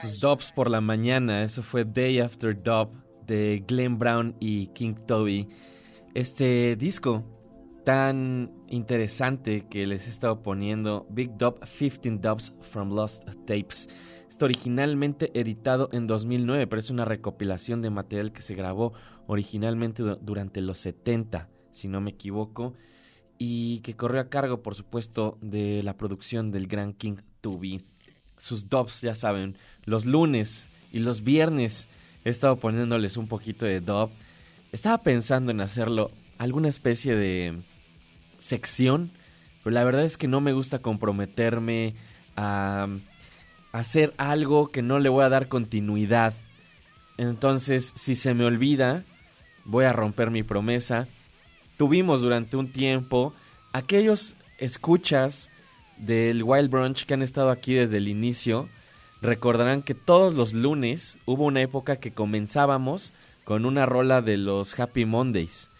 Sus 0.00 0.20
dubs 0.20 0.52
por 0.52 0.70
la 0.70 0.80
mañana, 0.80 1.42
eso 1.42 1.62
fue 1.62 1.84
Day 1.84 2.20
After 2.20 2.60
Dub 2.62 2.90
de 3.26 3.64
Glenn 3.66 3.98
Brown 3.98 4.36
y 4.40 4.68
King 4.68 4.94
Toby. 5.06 5.48
Este 6.14 6.76
disco 6.76 7.24
tan 7.84 8.50
interesante 8.68 9.66
que 9.68 9.86
les 9.86 10.06
he 10.06 10.10
estado 10.10 10.42
poniendo, 10.42 11.06
Big 11.08 11.36
Dub 11.36 11.60
15 11.60 12.18
Dubs 12.18 12.52
from 12.60 12.92
Lost 12.92 13.24
Tapes. 13.46 13.88
Está 14.28 14.44
originalmente 14.44 15.30
editado 15.38 15.88
en 15.92 16.06
2009, 16.06 16.66
pero 16.66 16.80
es 16.80 16.90
una 16.90 17.04
recopilación 17.04 17.82
de 17.82 17.90
material 17.90 18.32
que 18.32 18.42
se 18.42 18.54
grabó 18.54 18.92
originalmente 19.28 20.02
durante 20.20 20.60
los 20.62 20.78
70, 20.78 21.48
si 21.72 21.86
no 21.86 22.00
me 22.00 22.10
equivoco, 22.10 22.74
y 23.38 23.80
que 23.80 23.94
corrió 23.94 24.20
a 24.20 24.28
cargo, 24.28 24.62
por 24.62 24.74
supuesto, 24.74 25.38
de 25.40 25.82
la 25.84 25.96
producción 25.96 26.50
del 26.50 26.66
gran 26.66 26.92
King 26.92 27.18
Tubi. 27.40 27.84
Sus 28.38 28.68
dubs, 28.68 29.00
ya 29.00 29.14
saben, 29.14 29.56
los 29.84 30.04
lunes 30.04 30.68
y 30.92 30.98
los 30.98 31.24
viernes 31.24 31.88
he 32.24 32.30
estado 32.30 32.56
poniéndoles 32.56 33.16
un 33.16 33.28
poquito 33.28 33.66
de 33.66 33.80
dub. 33.80 34.10
Estaba 34.72 34.98
pensando 34.98 35.50
en 35.50 35.60
hacerlo 35.60 36.10
alguna 36.38 36.68
especie 36.68 37.14
de 37.16 37.54
sección, 38.38 39.10
pero 39.62 39.74
la 39.74 39.84
verdad 39.84 40.04
es 40.04 40.18
que 40.18 40.28
no 40.28 40.40
me 40.40 40.52
gusta 40.52 40.80
comprometerme 40.80 41.94
a 42.36 42.88
hacer 43.72 44.14
algo 44.16 44.68
que 44.68 44.82
no 44.82 44.98
le 44.98 45.08
voy 45.08 45.24
a 45.24 45.28
dar 45.28 45.48
continuidad. 45.48 46.34
Entonces, 47.18 47.92
si 47.96 48.16
se 48.16 48.34
me 48.34 48.44
olvida, 48.44 49.04
voy 49.64 49.84
a 49.84 49.92
romper 49.92 50.30
mi 50.30 50.42
promesa. 50.42 51.08
Tuvimos 51.76 52.20
durante 52.22 52.56
un 52.56 52.72
tiempo 52.72 53.34
aquellos 53.72 54.34
escuchas 54.58 55.50
del 55.98 56.42
Wild 56.42 56.70
Brunch 56.70 57.04
que 57.06 57.14
han 57.14 57.22
estado 57.22 57.50
aquí 57.50 57.74
desde 57.74 57.98
el 57.98 58.08
inicio. 58.08 58.68
Recordarán 59.22 59.82
que 59.82 59.94
todos 59.94 60.34
los 60.34 60.52
lunes 60.52 61.18
hubo 61.26 61.44
una 61.44 61.62
época 61.62 61.96
que 61.96 62.12
comenzábamos 62.12 63.12
con 63.44 63.64
una 63.64 63.86
rola 63.86 64.22
de 64.22 64.36
los 64.36 64.78
Happy 64.78 65.04
Mondays. 65.04 65.70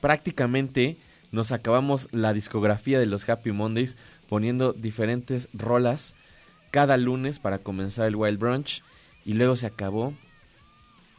Prácticamente 0.00 0.98
nos 1.32 1.52
acabamos 1.52 2.08
la 2.12 2.32
discografía 2.32 2.98
de 2.98 3.06
los 3.06 3.28
Happy 3.28 3.52
Mondays 3.52 3.96
poniendo 4.28 4.72
diferentes 4.72 5.48
rolas 5.52 6.14
cada 6.70 6.96
lunes 6.96 7.38
para 7.38 7.58
comenzar 7.58 8.06
el 8.06 8.16
Wild 8.16 8.38
Brunch 8.38 8.82
y 9.24 9.34
luego 9.34 9.56
se 9.56 9.66
acabó 9.66 10.14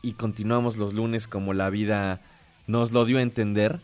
y 0.01 0.13
continuamos 0.13 0.77
los 0.77 0.93
lunes 0.93 1.27
como 1.27 1.53
la 1.53 1.69
vida 1.69 2.21
nos 2.67 2.91
lo 2.91 3.05
dio 3.05 3.17
a 3.17 3.21
entender. 3.21 3.81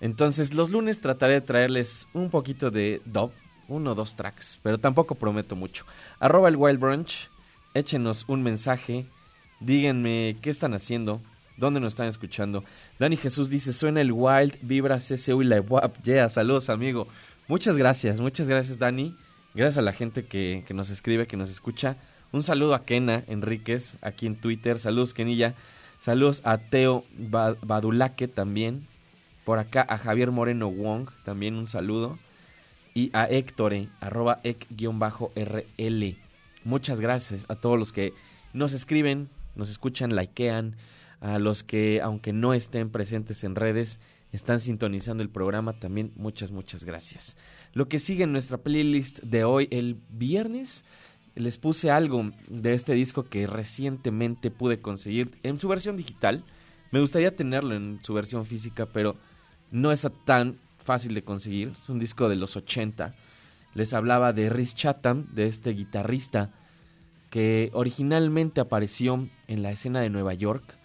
Entonces 0.00 0.54
los 0.54 0.70
lunes 0.70 1.00
trataré 1.00 1.34
de 1.34 1.40
traerles 1.42 2.08
un 2.14 2.30
poquito 2.30 2.70
de 2.70 3.02
dub, 3.04 3.32
uno 3.70 3.92
o 3.92 3.94
dos 3.94 4.16
tracks, 4.16 4.58
pero 4.62 4.78
tampoco 4.78 5.14
prometo 5.14 5.56
mucho. 5.56 5.86
Arroba 6.18 6.48
el 6.48 6.56
Wild 6.56 6.78
Brunch, 6.78 7.30
échenos 7.72 8.24
un 8.28 8.42
mensaje, 8.42 9.06
díganme 9.60 10.36
qué 10.42 10.50
están 10.50 10.74
haciendo, 10.74 11.22
dónde 11.56 11.80
nos 11.80 11.94
están 11.94 12.08
escuchando. 12.08 12.64
Dani 12.98 13.16
Jesús 13.16 13.48
dice, 13.48 13.72
suena 13.72 14.00
el 14.00 14.12
Wild, 14.12 14.58
vibra 14.60 14.98
CCU 14.98 15.42
y 15.42 15.46
la 15.46 15.60
WAP. 15.60 16.02
Yeah, 16.02 16.28
saludos 16.28 16.68
amigo. 16.68 17.08
Muchas 17.48 17.76
gracias, 17.76 18.20
muchas 18.20 18.48
gracias 18.48 18.78
Dani. 18.78 19.16
Gracias 19.54 19.78
a 19.78 19.82
la 19.82 19.92
gente 19.92 20.26
que, 20.26 20.64
que 20.66 20.74
nos 20.74 20.90
escribe, 20.90 21.26
que 21.26 21.36
nos 21.36 21.50
escucha. 21.50 21.96
Un 22.32 22.44
saludo 22.44 22.74
a 22.74 22.84
Kena 22.84 23.24
Enríquez 23.26 23.96
aquí 24.02 24.26
en 24.26 24.36
Twitter. 24.36 24.78
Saludos, 24.78 25.14
Kenilla. 25.14 25.54
Saludos 25.98 26.40
a 26.44 26.58
Teo 26.58 27.04
Badulaque 27.18 28.28
también. 28.28 28.86
Por 29.44 29.58
acá 29.58 29.84
a 29.88 29.98
Javier 29.98 30.30
Moreno 30.30 30.70
Wong 30.70 31.10
también 31.24 31.56
un 31.56 31.66
saludo. 31.66 32.18
Y 32.94 33.10
a 33.12 33.24
Héctor, 33.26 33.74
arroba 34.00 34.40
ec-rl. 34.42 36.16
Muchas 36.64 37.00
gracias 37.00 37.46
a 37.48 37.54
todos 37.56 37.78
los 37.78 37.92
que 37.92 38.12
nos 38.52 38.72
escriben, 38.72 39.28
nos 39.54 39.70
escuchan, 39.70 40.14
likean. 40.14 40.76
A 41.20 41.38
los 41.38 41.62
que, 41.62 42.00
aunque 42.00 42.32
no 42.32 42.54
estén 42.54 42.88
presentes 42.88 43.44
en 43.44 43.54
redes, 43.54 44.00
están 44.32 44.60
sintonizando 44.60 45.22
el 45.22 45.28
programa. 45.28 45.74
También 45.74 46.12
muchas, 46.16 46.50
muchas 46.50 46.84
gracias. 46.84 47.36
Lo 47.74 47.88
que 47.88 47.98
sigue 47.98 48.24
en 48.24 48.32
nuestra 48.32 48.58
playlist 48.58 49.20
de 49.20 49.44
hoy, 49.44 49.68
el 49.70 49.98
viernes, 50.08 50.84
les 51.34 51.58
puse 51.58 51.90
algo 51.90 52.30
de 52.48 52.72
este 52.72 52.94
disco 52.94 53.24
que 53.24 53.46
recientemente 53.46 54.50
pude 54.50 54.80
conseguir 54.80 55.38
en 55.42 55.58
su 55.58 55.68
versión 55.68 55.96
digital. 55.96 56.42
Me 56.90 57.00
gustaría 57.00 57.36
tenerlo 57.36 57.74
en 57.74 58.00
su 58.02 58.14
versión 58.14 58.46
física, 58.46 58.86
pero 58.86 59.14
no 59.70 59.92
es 59.92 60.06
tan 60.24 60.58
fácil 60.82 61.14
de 61.14 61.22
conseguir. 61.22 61.68
Es 61.68 61.88
un 61.88 61.98
disco 61.98 62.28
de 62.28 62.36
los 62.36 62.56
80. 62.56 63.14
Les 63.74 63.92
hablaba 63.92 64.32
de 64.32 64.48
Rhys 64.48 64.74
Chatham, 64.74 65.26
de 65.32 65.46
este 65.46 65.70
guitarrista 65.70 66.50
que 67.30 67.70
originalmente 67.74 68.60
apareció 68.60 69.28
en 69.46 69.62
la 69.62 69.70
escena 69.70 70.00
de 70.00 70.10
Nueva 70.10 70.34
York, 70.34 70.76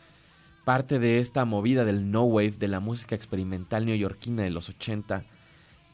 parte 0.64 1.00
de 1.00 1.20
esta 1.20 1.44
movida 1.44 1.86
del 1.86 2.12
no 2.12 2.24
wave, 2.24 2.52
de 2.60 2.68
la 2.68 2.80
música 2.80 3.16
experimental 3.16 3.86
neoyorquina 3.86 4.44
de 4.44 4.52
los 4.52 4.70
80. 4.70 5.24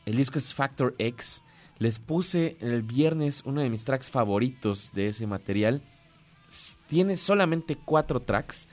El 0.06 0.18
disco 0.18 0.40
es 0.40 0.54
Factor 0.54 0.94
X 0.98 1.44
les 1.82 1.98
puse 1.98 2.58
el 2.60 2.84
viernes 2.84 3.42
uno 3.44 3.60
de 3.60 3.70
mis 3.72 3.86
tracks 3.86 4.12
favoritos 4.12 4.92
de 4.94 5.08
ese 5.08 5.26
material. 5.26 5.82
Tiene 6.88 7.18
solamente 7.18 7.76
cuatro 7.76 8.20
tracks, 8.20 8.68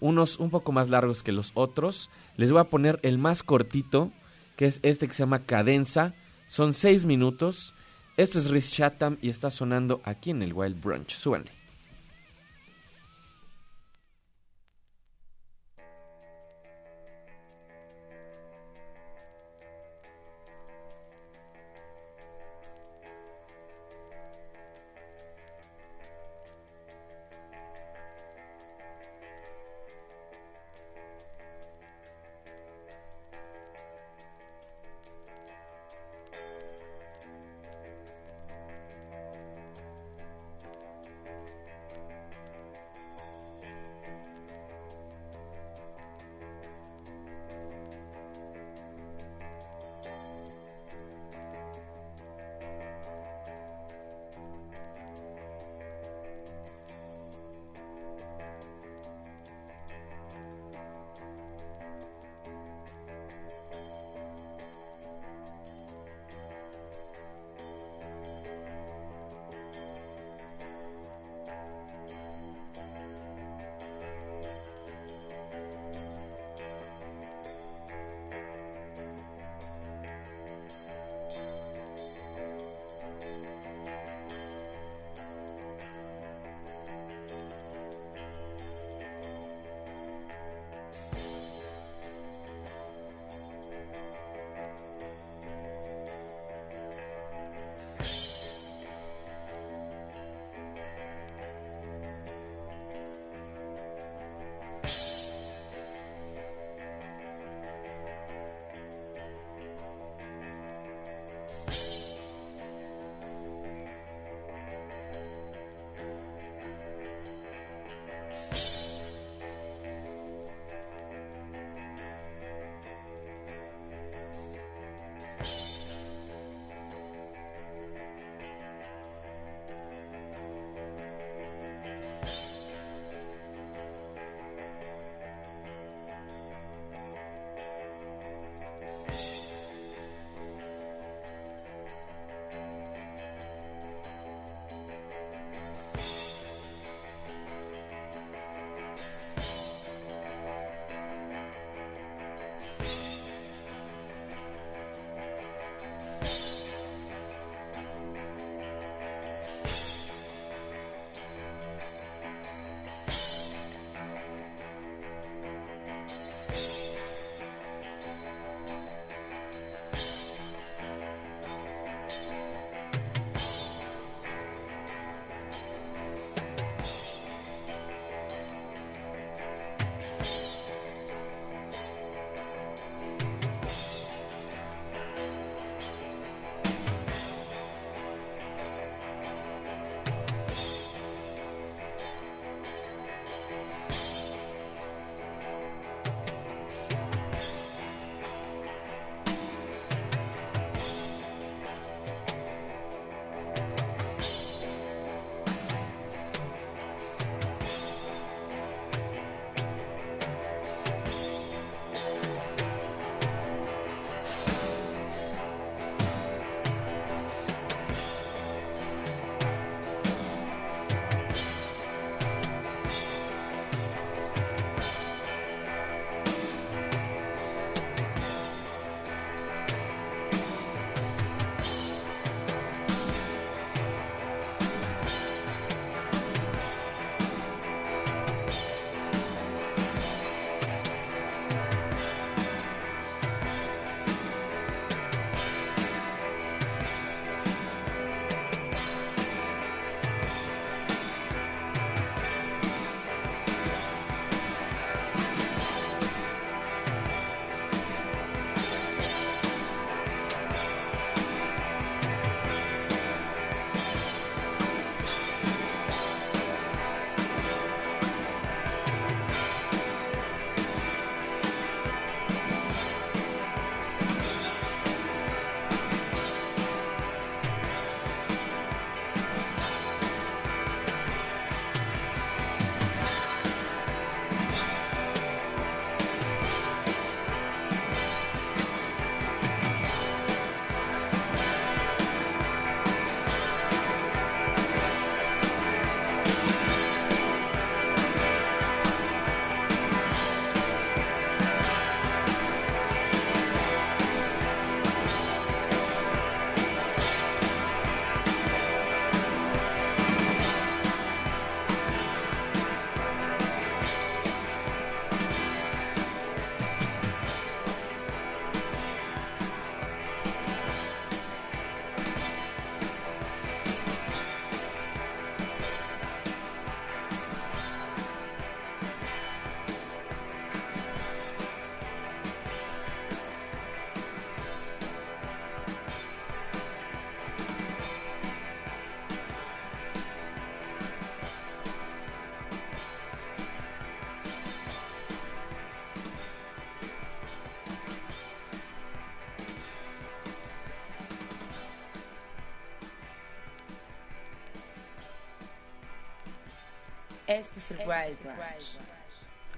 unos 0.00 0.40
un 0.40 0.50
poco 0.50 0.72
más 0.72 0.88
largos 0.88 1.22
que 1.22 1.30
los 1.30 1.52
otros. 1.54 2.10
Les 2.36 2.50
voy 2.50 2.60
a 2.60 2.64
poner 2.64 2.98
el 3.04 3.16
más 3.16 3.44
cortito, 3.44 4.10
que 4.58 4.66
es 4.66 4.80
este 4.82 5.06
que 5.06 5.14
se 5.14 5.22
llama 5.22 5.44
Cadenza. 5.46 6.14
Son 6.48 6.74
seis 6.74 7.06
minutos. 7.06 7.74
Esto 8.16 8.40
es 8.40 8.50
Rhys 8.50 8.72
Chatham 8.72 9.16
y 9.22 9.28
está 9.30 9.50
sonando 9.50 10.00
aquí 10.02 10.30
en 10.30 10.42
el 10.42 10.52
Wild 10.52 10.80
Brunch. 10.82 11.14
Súbanle. 11.14 11.57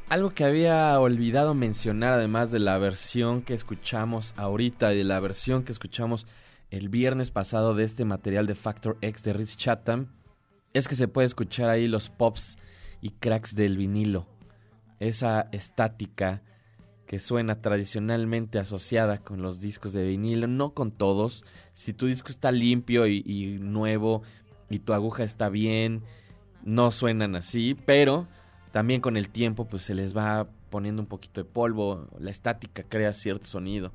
Algo 0.08 0.30
que 0.30 0.44
había 0.44 0.98
olvidado 0.98 1.54
mencionar, 1.54 2.14
además 2.14 2.50
de 2.50 2.58
la 2.58 2.76
versión 2.78 3.42
que 3.42 3.54
escuchamos 3.54 4.34
ahorita 4.36 4.92
y 4.92 4.98
de 4.98 5.04
la 5.04 5.20
versión 5.20 5.62
que 5.62 5.70
escuchamos 5.70 6.26
el 6.70 6.88
viernes 6.88 7.30
pasado 7.30 7.74
de 7.74 7.84
este 7.84 8.04
material 8.04 8.46
de 8.46 8.56
Factor 8.56 8.98
X 9.02 9.22
de 9.22 9.32
Rhys 9.32 9.56
Chatham, 9.56 10.08
es 10.72 10.88
que 10.88 10.94
se 10.96 11.08
puede 11.08 11.26
escuchar 11.26 11.68
ahí 11.68 11.86
los 11.86 12.08
pops 12.10 12.58
y 13.00 13.10
cracks 13.10 13.54
del 13.54 13.76
vinilo. 13.76 14.26
Esa 14.98 15.48
estática 15.52 16.42
que 17.06 17.18
suena 17.18 17.60
tradicionalmente 17.60 18.58
asociada 18.58 19.18
con 19.18 19.42
los 19.42 19.60
discos 19.60 19.92
de 19.92 20.04
vinilo, 20.04 20.46
no 20.46 20.74
con 20.74 20.92
todos. 20.92 21.44
Si 21.72 21.92
tu 21.92 22.06
disco 22.06 22.28
está 22.28 22.52
limpio 22.52 23.06
y, 23.06 23.22
y 23.24 23.58
nuevo 23.58 24.22
y 24.68 24.80
tu 24.80 24.92
aguja 24.92 25.24
está 25.24 25.48
bien 25.48 26.02
no 26.64 26.90
suenan 26.90 27.36
así, 27.36 27.76
pero 27.86 28.26
también 28.72 29.00
con 29.00 29.16
el 29.16 29.28
tiempo 29.28 29.66
pues 29.66 29.82
se 29.82 29.94
les 29.94 30.16
va 30.16 30.46
poniendo 30.70 31.02
un 31.02 31.08
poquito 31.08 31.42
de 31.42 31.50
polvo, 31.50 32.08
la 32.18 32.30
estática 32.30 32.84
crea 32.84 33.12
cierto 33.12 33.46
sonido 33.46 33.92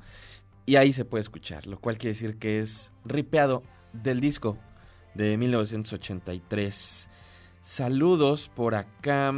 y 0.66 0.76
ahí 0.76 0.92
se 0.92 1.04
puede 1.04 1.22
escuchar, 1.22 1.66
lo 1.66 1.78
cual 1.78 1.96
quiere 1.96 2.14
decir 2.14 2.38
que 2.38 2.58
es 2.58 2.92
ripeado 3.04 3.62
del 3.92 4.20
disco 4.20 4.58
de 5.14 5.36
1983. 5.36 7.08
Saludos 7.62 8.50
por 8.54 8.74
acá 8.74 9.32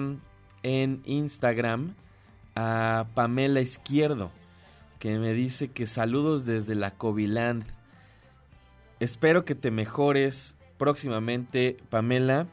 en 0.62 1.02
Instagram 1.04 1.94
a 2.54 3.06
Pamela 3.14 3.60
Izquierdo, 3.60 4.32
que 4.98 5.18
me 5.18 5.32
dice 5.34 5.68
que 5.68 5.86
saludos 5.86 6.44
desde 6.44 6.74
la 6.74 6.92
Coviland. 6.92 7.64
Espero 8.98 9.44
que 9.44 9.54
te 9.54 9.70
mejores 9.70 10.56
próximamente, 10.76 11.76
Pamela 11.90 12.48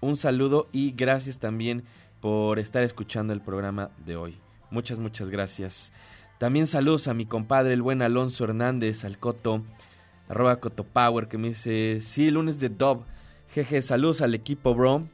un 0.00 0.16
saludo 0.16 0.68
y 0.72 0.92
gracias 0.92 1.38
también 1.38 1.84
por 2.20 2.58
estar 2.58 2.82
escuchando 2.82 3.32
el 3.32 3.40
programa 3.40 3.90
de 4.04 4.16
hoy. 4.16 4.38
Muchas, 4.70 4.98
muchas 4.98 5.30
gracias. 5.30 5.92
También 6.38 6.66
saludos 6.66 7.08
a 7.08 7.14
mi 7.14 7.26
compadre, 7.26 7.74
el 7.74 7.82
buen 7.82 8.02
Alonso 8.02 8.44
Hernández, 8.44 9.04
al 9.04 9.18
Coto, 9.18 9.64
arroba 10.28 10.60
Cotopower, 10.60 11.26
que 11.26 11.38
me 11.38 11.48
dice, 11.48 11.98
sí, 12.00 12.30
lunes 12.30 12.60
de 12.60 12.68
Dub. 12.68 13.04
Jeje, 13.52 13.82
saludos 13.82 14.20
al 14.20 14.34
equipo, 14.34 14.74
bro. 14.74 15.06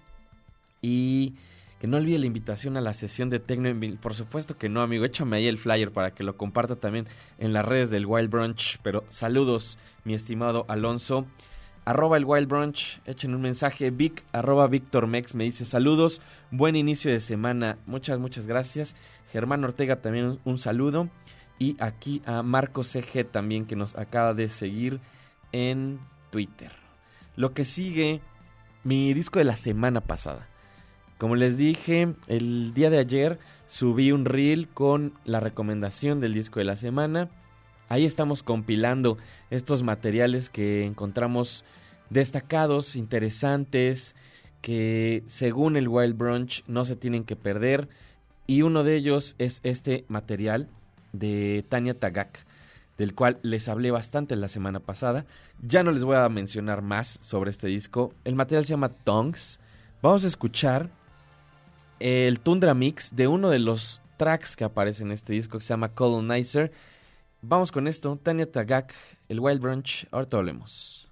Y 0.83 1.35
que 1.81 1.87
no 1.87 1.97
olvide 1.97 2.19
la 2.19 2.27
invitación 2.27 2.77
a 2.77 2.81
la 2.81 2.93
sesión 2.93 3.31
de 3.31 3.41
Tecno 3.41 3.71
Por 4.01 4.15
supuesto 4.15 4.59
que 4.59 4.69
no, 4.69 4.83
amigo. 4.83 5.05
Échame 5.05 5.37
ahí 5.37 5.47
el 5.47 5.59
flyer 5.59 5.93
para 5.93 6.13
que 6.13 6.25
lo 6.25 6.37
comparta 6.37 6.77
también 6.77 7.07
en 7.39 7.53
las 7.53 7.65
redes 7.65 7.91
del 7.91 8.07
Wild 8.07 8.31
Brunch. 8.31 8.79
Pero 8.83 9.05
saludos, 9.09 9.79
mi 10.05 10.15
estimado 10.15 10.67
Alonso 10.69 11.27
arroba 11.85 12.17
el 12.17 12.25
Wild 12.25 12.49
Brunch, 12.49 13.01
echen 13.05 13.35
un 13.35 13.43
mensaje, 13.43 13.91
Vic, 13.91 14.25
arroba 14.33 14.67
Víctor 14.67 15.07
Mex, 15.07 15.35
me 15.35 15.45
dice 15.45 15.65
saludos, 15.65 16.23
buen 16.51 16.77
inicio 16.77 17.11
de 17.11 17.21
semana, 17.21 17.79
muchas, 17.87 18.19
muchas 18.19 18.47
gracias. 18.47 18.97
Germán 19.35 19.65
Ortega 19.65 20.01
también 20.01 20.39
un, 20.45 20.59
saludo. 20.59 21.09
Y 21.59 21.77
aquí 21.81 22.23
a 22.25 22.43
Marco 22.43 22.85
CG 22.85 23.25
también 23.25 23.67
que 23.67 23.75
nos 23.75 23.97
acaba 23.97 24.33
de 24.33 24.49
seguir 24.49 25.01
en 25.51 25.99
Twitter. 26.31 26.71
Lo 27.35 27.53
que 27.53 27.65
sigue, 27.65 28.21
mi 28.85 29.13
disco 29.13 29.41
de 29.41 29.45
la 29.45 29.57
semana 29.57 30.01
pasada. 30.01 30.47
Como 31.19 31.35
les 31.35 31.57
dije, 31.57 32.15
el 32.29 32.75
día 32.75 32.91
de 32.91 32.99
ayer 32.99 33.41
subí 33.67 34.13
un 34.13 34.25
reel 34.25 34.69
con 34.69 35.15
la 35.25 35.41
recomendación 35.41 36.21
del 36.21 36.33
disco 36.35 36.61
de 36.61 36.67
la 36.67 36.77
semana. 36.77 37.29
Ahí 37.89 38.05
estamos 38.05 38.43
compilando 38.43 39.19
estos 39.51 39.83
materiales 39.83 40.49
que 40.49 40.85
encontramos 40.85 41.65
destacados, 42.11 42.97
interesantes, 42.97 44.17
que 44.63 45.23
según 45.27 45.77
el 45.77 45.89
Wild 45.89 46.17
Brunch 46.17 46.65
no 46.67 46.85
se 46.85 46.97
tienen 46.97 47.25
que 47.25 47.37
perder. 47.37 47.89
Y 48.47 48.63
uno 48.63 48.85
de 48.85 48.97
ellos 48.97 49.35
es 49.39 49.61
este 49.63 50.05
material 50.09 50.69
de 51.13 51.65
Tania 51.69 51.99
Tagak, 51.99 52.47
del 52.99 53.15
cual 53.15 53.39
les 53.43 53.69
hablé 53.69 53.91
bastante 53.91 54.37
la 54.37 54.49
semana 54.49 54.81
pasada. 54.81 55.27
Ya 55.63 55.83
no 55.83 55.93
les 55.93 56.05
voy 56.05 56.17
a 56.17 56.29
mencionar 56.29 56.83
más 56.83 57.19
sobre 57.21 57.51
este 57.51 57.67
disco. 57.67 58.13
El 58.25 58.35
material 58.35 58.65
se 58.65 58.71
llama 58.71 58.91
Tongues. 58.91 59.61
Vamos 60.03 60.25
a 60.25 60.29
escuchar 60.29 60.91
el 62.01 62.41
Tundra 62.41 62.75
Mix 62.75 63.15
de 63.15 63.29
uno 63.29 63.51
de 63.51 63.59
los 63.59 64.01
tracks 64.17 64.57
que 64.57 64.65
aparece 64.65 65.03
en 65.03 65.13
este 65.13 65.33
disco 65.33 65.59
que 65.59 65.65
se 65.65 65.73
llama 65.75 65.91
Colonizer. 65.91 66.73
Vamos 67.47 67.71
con 67.71 67.87
esto, 67.87 68.19
Tania 68.23 68.51
Tagak, 68.51 68.95
el 69.29 69.39
Wild 69.39 69.61
Brunch, 69.61 70.07
ahorita 70.11 70.39
hablemos. 70.39 71.07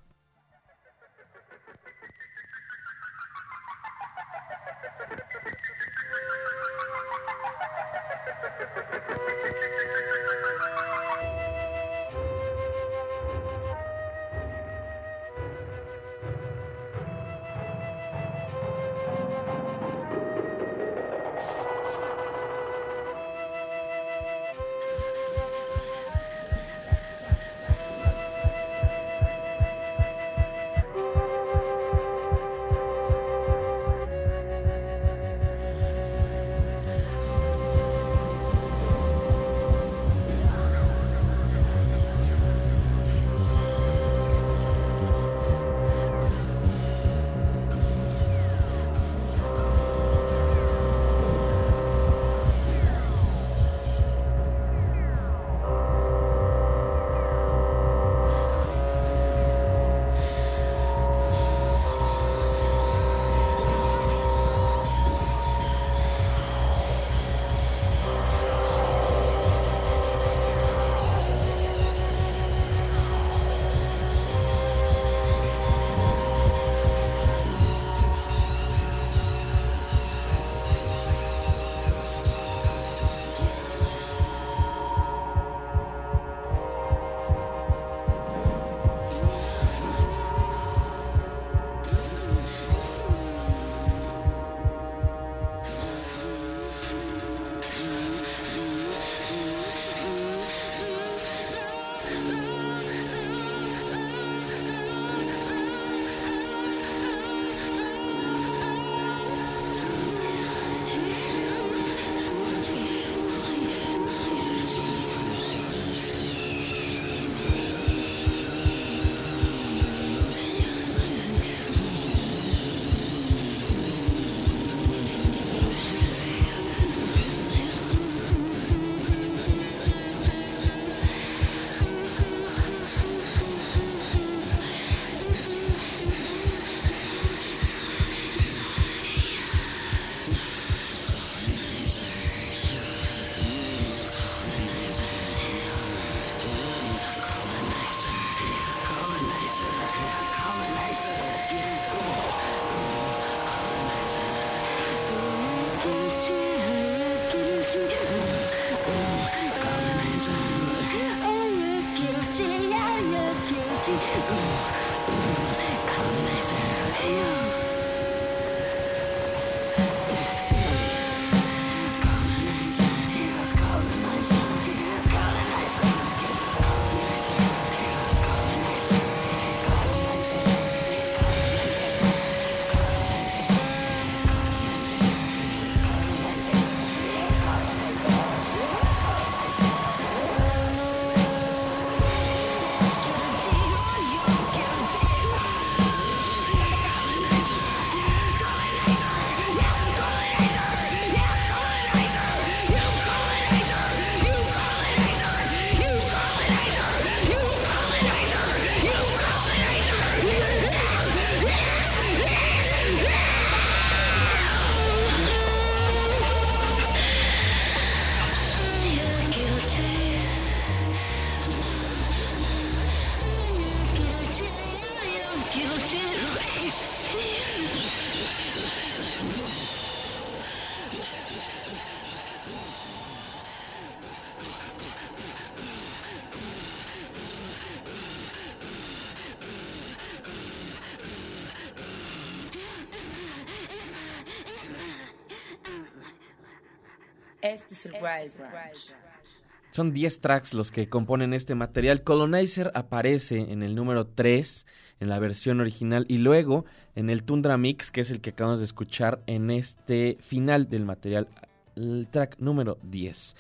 Son 249.72 249.92
10 249.92 250.20
tracks 250.20 250.52
los 250.52 250.70
que 250.70 250.88
componen 250.88 251.32
este 251.32 251.54
material. 251.54 252.02
Colonizer 252.02 252.70
aparece 252.74 253.38
en 253.38 253.62
el 253.62 253.74
número 253.74 254.06
3 254.06 254.66
en 255.00 255.08
la 255.08 255.18
versión 255.18 255.60
original 255.60 256.04
y 256.08 256.18
luego 256.18 256.64
en 256.94 257.08
el 257.08 257.24
Tundra 257.24 257.56
Mix, 257.56 257.90
que 257.90 258.02
es 258.02 258.10
el 258.10 258.20
que 258.20 258.30
acabamos 258.30 258.60
de 258.60 258.66
escuchar 258.66 259.22
en 259.26 259.50
este 259.50 260.18
final 260.20 260.68
del 260.68 260.84
material, 260.84 261.26
el 261.74 262.06
track 262.10 262.38
número 262.38 262.78
10. 262.82 263.34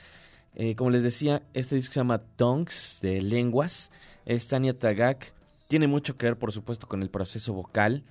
Eh, 0.54 0.74
como 0.74 0.90
les 0.90 1.02
decía, 1.02 1.42
este 1.54 1.76
disco 1.76 1.94
se 1.94 2.00
llama 2.00 2.18
Tongues, 2.36 2.98
de 3.02 3.22
lenguas. 3.22 3.90
Es 4.24 4.48
Tania 4.48 4.78
Tagak. 4.78 5.32
Tiene 5.68 5.86
mucho 5.86 6.16
que 6.16 6.26
ver, 6.26 6.38
por 6.38 6.52
supuesto, 6.52 6.86
con 6.86 7.02
el 7.02 7.10
proceso 7.10 7.52
vocal. 7.52 8.04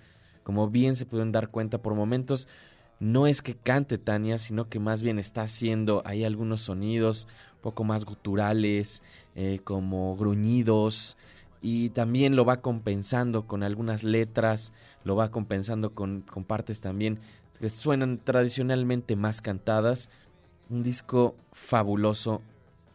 Como 0.43 0.69
bien 0.69 0.95
se 0.95 1.05
pueden 1.05 1.31
dar 1.31 1.49
cuenta 1.49 1.79
por 1.79 1.93
momentos, 1.93 2.47
no 3.01 3.25
es 3.25 3.41
que 3.41 3.55
cante 3.55 3.97
Tania, 3.97 4.37
sino 4.37 4.69
que 4.69 4.79
más 4.79 5.01
bien 5.01 5.17
está 5.17 5.41
haciendo 5.41 6.03
ahí 6.05 6.23
algunos 6.23 6.61
sonidos 6.61 7.27
un 7.55 7.61
poco 7.61 7.83
más 7.83 8.05
guturales, 8.05 9.01
eh, 9.35 9.59
como 9.63 10.15
gruñidos, 10.15 11.17
y 11.63 11.89
también 11.89 12.35
lo 12.35 12.45
va 12.45 12.61
compensando 12.61 13.47
con 13.47 13.63
algunas 13.63 14.03
letras, 14.03 14.71
lo 15.03 15.15
va 15.15 15.31
compensando 15.31 15.95
con, 15.95 16.21
con 16.21 16.43
partes 16.43 16.79
también 16.79 17.19
que 17.59 17.69
suenan 17.71 18.19
tradicionalmente 18.23 19.15
más 19.15 19.41
cantadas. 19.41 20.09
Un 20.69 20.83
disco 20.83 21.35
fabuloso, 21.53 22.41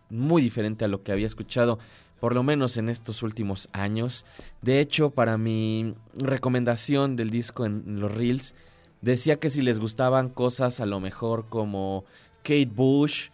muy 0.09 0.41
diferente 0.41 0.85
a 0.85 0.89
lo 0.89 1.03
que 1.03 1.11
había 1.11 1.27
escuchado, 1.27 1.81
por 2.21 2.33
lo 2.33 2.45
menos 2.45 2.77
en 2.77 2.89
estos 2.89 3.25
últimos 3.25 3.69
años. 3.73 4.25
De 4.63 4.79
hecho, 4.79 5.11
para 5.11 5.37
mi 5.37 5.95
recomendación 6.15 7.17
del 7.17 7.31
disco 7.31 7.67
en 7.67 8.01
los 8.01 8.15
Reels, 8.15 8.55
decía 9.01 9.39
que 9.39 9.51
si 9.51 9.63
les 9.63 9.79
gustaban 9.79 10.29
cosas 10.29 10.81
a 10.81 10.87
lo 10.87 11.01
mejor 11.01 11.49
como 11.49 12.05
Kate 12.43 12.71
Bush 12.73 13.31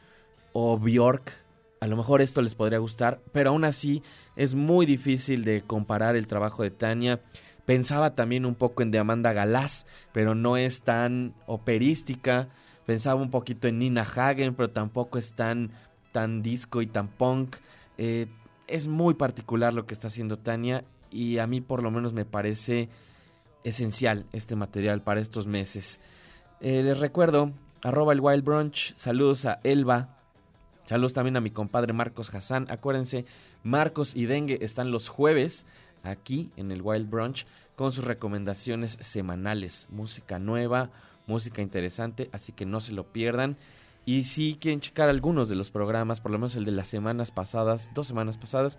o 0.52 0.78
Bjork, 0.78 1.32
a 1.80 1.86
lo 1.86 1.96
mejor 1.96 2.22
esto 2.22 2.42
les 2.42 2.54
podría 2.54 2.78
gustar, 2.78 3.20
pero 3.32 3.50
aún 3.50 3.64
así 3.64 4.02
es 4.36 4.54
muy 4.54 4.86
difícil 4.86 5.44
de 5.44 5.62
comparar 5.62 6.14
el 6.16 6.28
trabajo 6.28 6.62
de 6.62 6.70
Tania. 6.70 7.20
Pensaba 7.66 8.14
también 8.14 8.46
un 8.46 8.54
poco 8.54 8.82
en 8.82 8.90
de 8.90 8.98
Amanda 8.98 9.32
Galás, 9.32 9.86
pero 10.12 10.34
no 10.34 10.56
es 10.56 10.82
tan 10.82 11.34
operística. 11.46 12.48
Pensaba 12.86 13.20
un 13.20 13.30
poquito 13.30 13.68
en 13.68 13.78
Nina 13.78 14.02
Hagen, 14.02 14.54
pero 14.54 14.70
tampoco 14.70 15.18
es 15.18 15.32
tan, 15.34 15.72
tan 16.12 16.42
disco 16.42 16.82
y 16.82 16.86
tan 16.86 17.08
punk. 17.08 17.56
Eh, 17.98 18.26
es 18.68 18.88
muy 18.88 19.14
particular 19.14 19.74
lo 19.74 19.86
que 19.86 19.94
está 19.94 20.08
haciendo 20.08 20.38
Tania 20.38 20.84
y 21.10 21.38
a 21.38 21.46
mí 21.46 21.60
por 21.60 21.82
lo 21.82 21.90
menos 21.90 22.12
me 22.12 22.24
parece 22.24 22.88
esencial 23.64 24.26
este 24.32 24.56
material 24.56 25.02
para 25.02 25.20
estos 25.20 25.46
meses. 25.46 26.00
Eh, 26.60 26.82
les 26.82 26.98
recuerdo, 26.98 27.52
arroba 27.82 28.12
el 28.12 28.20
Wild 28.20 28.44
Brunch, 28.44 28.96
saludos 28.96 29.44
a 29.44 29.60
Elba, 29.64 30.18
saludos 30.86 31.12
también 31.12 31.36
a 31.36 31.40
mi 31.40 31.50
compadre 31.50 31.92
Marcos 31.92 32.32
Hassan. 32.34 32.66
Acuérdense, 32.70 33.24
Marcos 33.62 34.14
y 34.16 34.26
Dengue 34.26 34.58
están 34.62 34.90
los 34.90 35.08
jueves 35.08 35.66
aquí 36.02 36.50
en 36.56 36.70
el 36.70 36.82
Wild 36.82 37.08
Brunch 37.08 37.46
con 37.76 37.92
sus 37.92 38.04
recomendaciones 38.04 38.98
semanales, 39.00 39.88
música 39.90 40.38
nueva, 40.38 40.90
música 41.26 41.62
interesante, 41.62 42.28
así 42.32 42.52
que 42.52 42.66
no 42.66 42.80
se 42.80 42.92
lo 42.92 43.04
pierdan. 43.04 43.56
Y 44.04 44.24
si 44.24 44.56
quieren 44.60 44.80
checar 44.80 45.08
algunos 45.08 45.48
de 45.48 45.54
los 45.54 45.70
programas, 45.70 46.20
por 46.20 46.32
lo 46.32 46.38
menos 46.38 46.56
el 46.56 46.64
de 46.64 46.72
las 46.72 46.88
semanas 46.88 47.30
pasadas, 47.30 47.90
dos 47.94 48.08
semanas 48.08 48.36
pasadas, 48.36 48.78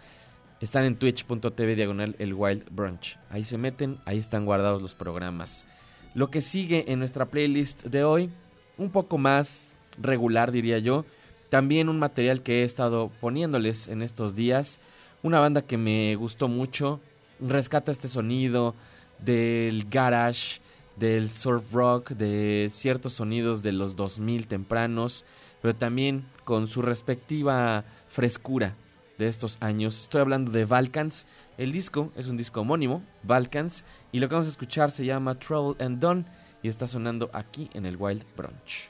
están 0.64 0.86
en 0.86 0.96
twitch.tv 0.96 1.76
diagonal 1.76 2.16
el 2.20 2.34
Wild 2.34 2.64
Brunch. 2.72 3.20
Ahí 3.30 3.44
se 3.44 3.58
meten, 3.58 3.98
ahí 4.06 4.18
están 4.18 4.46
guardados 4.46 4.82
los 4.82 4.96
programas. 4.96 5.68
Lo 6.16 6.30
que 6.30 6.42
sigue 6.42 6.86
en 6.88 7.00
nuestra 7.00 7.26
playlist 7.26 7.84
de 7.84 8.06
hoy, 8.06 8.30
un 8.78 8.90
poco 8.90 9.18
más 9.18 9.76
regular 10.02 10.54
diría 10.54 10.80
yo. 10.80 11.06
También 11.50 11.90
un 11.90 12.00
material 12.00 12.44
que 12.44 12.62
he 12.62 12.64
estado 12.64 13.12
poniéndoles 13.20 13.90
en 13.90 14.02
estos 14.02 14.36
días. 14.36 14.80
Una 15.22 15.42
banda 15.42 15.64
que 15.64 15.78
me 15.78 16.16
gustó 16.16 16.48
mucho. 16.48 17.02
Rescata 17.42 17.92
este 17.92 18.08
sonido 18.08 18.74
del 19.20 19.90
garage, 19.90 20.62
del 20.96 21.30
surf 21.30 21.74
rock, 21.74 22.12
de 22.12 22.70
ciertos 22.72 23.14
sonidos 23.14 23.64
de 23.64 23.74
los 23.74 23.98
2000 23.98 24.48
tempranos, 24.48 25.26
pero 25.62 25.76
también 25.76 26.24
con 26.46 26.70
su 26.70 26.82
respectiva 26.82 27.84
frescura 28.08 28.76
de 29.18 29.28
estos 29.28 29.58
años. 29.62 30.02
Estoy 30.02 30.22
hablando 30.22 30.52
de 30.52 30.66
Balkans. 30.66 31.26
El 31.58 31.72
disco 31.72 32.12
es 32.16 32.28
un 32.28 32.38
disco 32.38 32.62
homónimo, 32.62 33.04
Balkans, 33.24 33.86
y 34.12 34.20
lo 34.20 34.28
que 34.28 34.36
vamos 34.36 34.48
a 34.48 34.52
escuchar 34.52 34.92
se 34.92 35.06
llama 35.06 35.36
Trouble 35.40 35.84
and 35.84 36.00
Done 36.00 36.26
y 36.62 36.68
está 36.68 36.88
sonando 36.88 37.30
aquí 37.34 37.70
en 37.74 37.86
el 37.86 37.98
Wild 37.98 38.24
Brunch. 38.36 38.90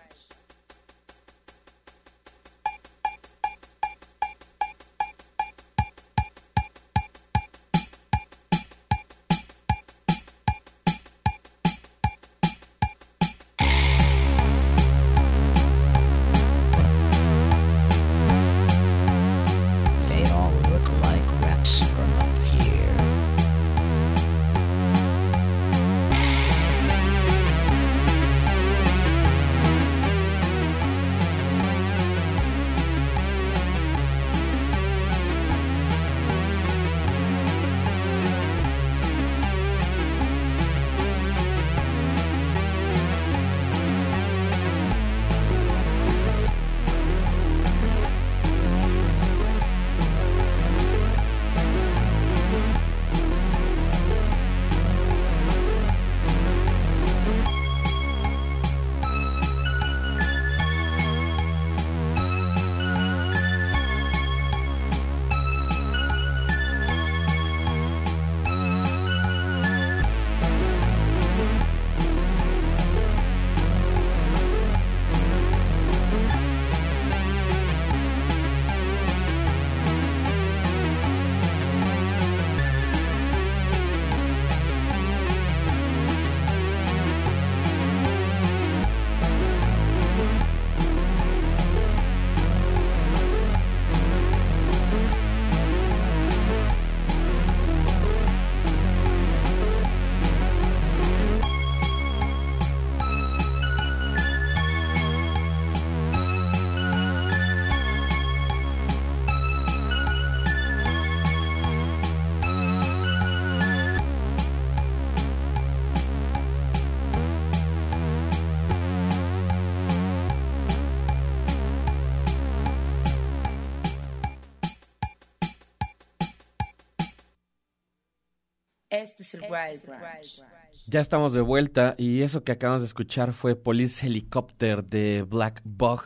Ya 130.87 130.99
estamos 130.99 131.33
de 131.33 131.41
vuelta 131.41 131.95
y 131.97 132.21
eso 132.21 132.43
que 132.43 132.51
acabamos 132.51 132.81
de 132.81 132.87
escuchar 132.87 133.33
fue 133.33 133.55
Police 133.55 134.05
Helicopter 134.05 134.83
de 134.83 135.23
Black 135.27 135.61
Bug. 135.63 136.03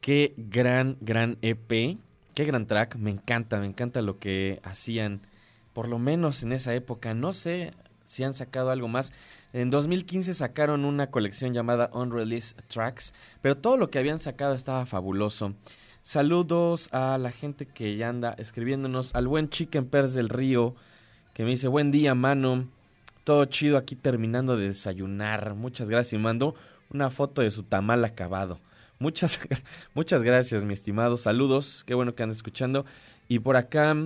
Qué 0.00 0.34
gran, 0.36 0.96
gran 1.00 1.38
EP. 1.42 1.98
Qué 2.34 2.44
gran 2.44 2.66
track. 2.66 2.96
Me 2.96 3.10
encanta, 3.10 3.58
me 3.58 3.66
encanta 3.66 4.02
lo 4.02 4.18
que 4.18 4.60
hacían. 4.62 5.22
Por 5.72 5.88
lo 5.88 5.98
menos 5.98 6.42
en 6.42 6.52
esa 6.52 6.74
época. 6.74 7.14
No 7.14 7.32
sé 7.32 7.72
si 8.04 8.24
han 8.24 8.34
sacado 8.34 8.70
algo 8.70 8.88
más. 8.88 9.12
En 9.52 9.70
2015 9.70 10.34
sacaron 10.34 10.84
una 10.84 11.10
colección 11.10 11.54
llamada 11.54 11.90
Unreleased 11.92 12.56
Tracks. 12.68 13.14
Pero 13.40 13.56
todo 13.56 13.76
lo 13.76 13.90
que 13.90 13.98
habían 13.98 14.20
sacado 14.20 14.54
estaba 14.54 14.86
fabuloso. 14.86 15.54
Saludos 16.02 16.88
a 16.92 17.16
la 17.18 17.30
gente 17.30 17.66
que 17.66 17.96
ya 17.96 18.08
anda 18.08 18.34
escribiéndonos. 18.38 19.14
Al 19.14 19.26
buen 19.26 19.48
Chicken 19.48 19.86
Pers 19.86 20.14
del 20.14 20.28
Río. 20.28 20.74
Que 21.34 21.42
me 21.42 21.50
dice, 21.50 21.66
buen 21.66 21.90
día, 21.90 22.14
mano. 22.14 22.68
Todo 23.24 23.44
chido 23.46 23.76
aquí 23.76 23.96
terminando 23.96 24.56
de 24.56 24.68
desayunar. 24.68 25.54
Muchas 25.54 25.90
gracias. 25.90 26.12
Y 26.12 26.22
mando 26.22 26.54
una 26.90 27.10
foto 27.10 27.42
de 27.42 27.50
su 27.50 27.64
tamal 27.64 28.04
acabado. 28.04 28.60
Muchas, 29.00 29.40
muchas 29.94 30.22
gracias, 30.22 30.64
mi 30.64 30.72
estimado. 30.72 31.16
Saludos. 31.16 31.82
Qué 31.88 31.94
bueno 31.94 32.14
que 32.14 32.22
andan 32.22 32.36
escuchando. 32.36 32.86
Y 33.26 33.40
por 33.40 33.56
acá, 33.56 33.96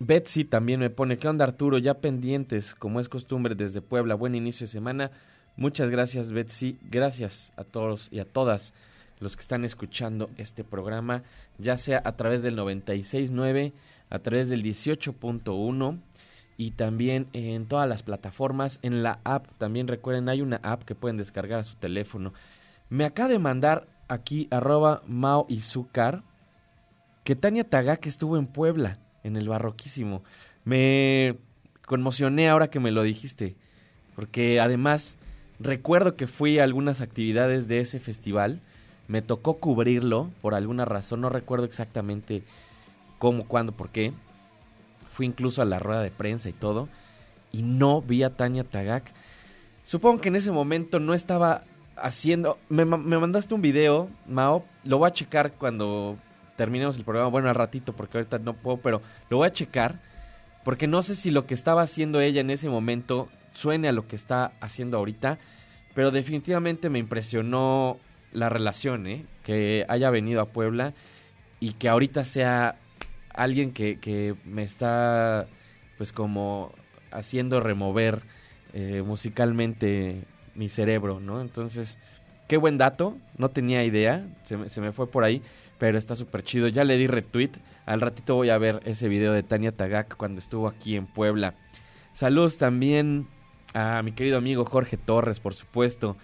Betsy 0.00 0.44
también 0.44 0.80
me 0.80 0.90
pone, 0.90 1.18
¿qué 1.18 1.28
onda 1.28 1.44
Arturo? 1.44 1.78
Ya 1.78 1.94
pendientes, 1.94 2.74
como 2.74 2.98
es 2.98 3.08
costumbre 3.08 3.54
desde 3.54 3.80
Puebla. 3.80 4.16
Buen 4.16 4.34
inicio 4.34 4.66
de 4.66 4.72
semana. 4.72 5.12
Muchas 5.56 5.90
gracias, 5.90 6.32
Betsy. 6.32 6.76
Gracias 6.90 7.52
a 7.56 7.62
todos 7.62 8.08
y 8.10 8.18
a 8.18 8.24
todas 8.24 8.74
los 9.20 9.36
que 9.36 9.42
están 9.42 9.64
escuchando 9.64 10.28
este 10.38 10.64
programa, 10.64 11.22
ya 11.58 11.76
sea 11.76 12.02
a 12.04 12.16
través 12.16 12.42
del 12.42 12.56
96.9, 12.56 13.72
a 14.10 14.18
través 14.18 14.48
del 14.48 14.64
18.1 14.64 16.00
y 16.58 16.72
también 16.72 17.28
en 17.32 17.66
todas 17.66 17.88
las 17.88 18.02
plataformas, 18.02 18.80
en 18.82 19.04
la 19.04 19.20
app, 19.22 19.46
también 19.58 19.86
recuerden, 19.86 20.28
hay 20.28 20.42
una 20.42 20.56
app 20.64 20.82
que 20.82 20.96
pueden 20.96 21.16
descargar 21.16 21.60
a 21.60 21.64
su 21.64 21.76
teléfono. 21.76 22.34
Me 22.90 23.04
acaba 23.04 23.28
de 23.28 23.38
mandar 23.38 23.86
aquí 24.08 24.48
arroba 24.50 25.02
Mao 25.06 25.46
Izúcar 25.48 26.24
que 27.22 27.36
Tania 27.36 27.62
Tagak 27.62 28.04
estuvo 28.06 28.36
en 28.36 28.48
Puebla, 28.48 28.98
en 29.22 29.36
el 29.36 29.48
Barroquísimo. 29.48 30.24
Me 30.64 31.36
conmocioné 31.86 32.48
ahora 32.48 32.70
que 32.70 32.80
me 32.80 32.90
lo 32.90 33.04
dijiste, 33.04 33.54
porque 34.16 34.58
además 34.58 35.16
recuerdo 35.60 36.16
que 36.16 36.26
fui 36.26 36.58
a 36.58 36.64
algunas 36.64 37.00
actividades 37.00 37.68
de 37.68 37.78
ese 37.78 38.00
festival, 38.00 38.60
me 39.06 39.22
tocó 39.22 39.58
cubrirlo 39.58 40.30
por 40.42 40.54
alguna 40.54 40.84
razón, 40.84 41.20
no 41.20 41.28
recuerdo 41.28 41.66
exactamente 41.66 42.42
cómo, 43.18 43.46
cuándo, 43.46 43.70
por 43.70 43.90
qué. 43.90 44.12
Fui 45.18 45.26
incluso 45.26 45.62
a 45.62 45.64
la 45.64 45.80
rueda 45.80 46.00
de 46.00 46.12
prensa 46.12 46.48
y 46.48 46.52
todo, 46.52 46.88
y 47.50 47.62
no 47.62 48.00
vi 48.00 48.22
a 48.22 48.36
Tania 48.36 48.62
Tagak. 48.62 49.12
Supongo 49.82 50.20
que 50.20 50.28
en 50.28 50.36
ese 50.36 50.52
momento 50.52 51.00
no 51.00 51.12
estaba 51.12 51.64
haciendo... 51.96 52.56
Me, 52.68 52.84
me 52.84 53.18
mandaste 53.18 53.52
un 53.52 53.60
video, 53.60 54.08
Mao, 54.28 54.64
lo 54.84 54.98
voy 54.98 55.08
a 55.08 55.12
checar 55.12 55.54
cuando 55.54 56.16
terminemos 56.54 56.96
el 56.96 57.02
programa, 57.02 57.30
bueno, 57.30 57.48
al 57.48 57.56
ratito, 57.56 57.94
porque 57.94 58.18
ahorita 58.18 58.38
no 58.38 58.54
puedo, 58.54 58.76
pero 58.76 59.02
lo 59.28 59.38
voy 59.38 59.48
a 59.48 59.52
checar, 59.52 59.98
porque 60.62 60.86
no 60.86 61.02
sé 61.02 61.16
si 61.16 61.32
lo 61.32 61.46
que 61.46 61.54
estaba 61.54 61.82
haciendo 61.82 62.20
ella 62.20 62.40
en 62.40 62.50
ese 62.50 62.68
momento 62.68 63.28
suene 63.54 63.88
a 63.88 63.92
lo 63.92 64.06
que 64.06 64.14
está 64.14 64.52
haciendo 64.60 64.98
ahorita, 64.98 65.40
pero 65.96 66.12
definitivamente 66.12 66.90
me 66.90 67.00
impresionó 67.00 67.98
la 68.30 68.50
relación, 68.50 69.08
¿eh? 69.08 69.26
Que 69.42 69.84
haya 69.88 70.10
venido 70.10 70.40
a 70.40 70.50
Puebla 70.50 70.94
y 71.58 71.72
que 71.72 71.88
ahorita 71.88 72.24
sea 72.24 72.76
alguien 73.38 73.72
que, 73.72 73.98
que 73.98 74.34
me 74.44 74.64
está, 74.64 75.46
pues 75.96 76.12
como 76.12 76.72
haciendo 77.10 77.60
remover 77.60 78.22
eh, 78.74 79.02
musicalmente 79.06 80.24
mi 80.54 80.68
cerebro, 80.68 81.20
¿no? 81.20 81.40
Entonces, 81.40 81.98
qué 82.48 82.56
buen 82.56 82.78
dato, 82.78 83.16
no 83.38 83.48
tenía 83.48 83.84
idea, 83.84 84.26
se 84.42 84.56
me, 84.56 84.68
se 84.68 84.80
me 84.80 84.92
fue 84.92 85.08
por 85.08 85.24
ahí, 85.24 85.40
pero 85.78 85.96
está 85.96 86.16
súper 86.16 86.42
chido. 86.42 86.66
Ya 86.66 86.82
le 86.84 86.98
di 86.98 87.06
retweet, 87.06 87.52
al 87.86 88.00
ratito 88.00 88.34
voy 88.34 88.50
a 88.50 88.58
ver 88.58 88.80
ese 88.84 89.08
video 89.08 89.32
de 89.32 89.44
Tania 89.44 89.72
Tagak 89.72 90.16
cuando 90.16 90.40
estuvo 90.40 90.66
aquí 90.66 90.96
en 90.96 91.06
Puebla. 91.06 91.54
Saludos 92.12 92.58
también 92.58 93.28
a 93.72 94.02
mi 94.02 94.12
querido 94.12 94.38
amigo 94.38 94.64
Jorge 94.64 94.96
Torres, 94.96 95.38
por 95.38 95.54
supuesto, 95.54 96.16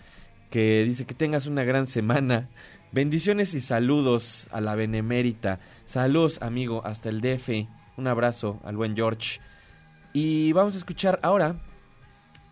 que 0.50 0.82
dice 0.84 1.06
que 1.06 1.14
tengas 1.14 1.46
una 1.46 1.62
gran 1.62 1.86
semana. 1.86 2.48
Bendiciones 2.94 3.54
y 3.54 3.60
saludos 3.60 4.46
a 4.52 4.60
la 4.60 4.76
Benemérita. 4.76 5.58
Saludos, 5.84 6.40
amigo, 6.40 6.80
hasta 6.86 7.08
el 7.08 7.20
DF. 7.20 7.66
Un 7.96 8.06
abrazo 8.06 8.60
al 8.62 8.76
buen 8.76 8.94
George. 8.94 9.40
Y 10.12 10.52
vamos 10.52 10.76
a 10.76 10.78
escuchar 10.78 11.18
ahora 11.24 11.56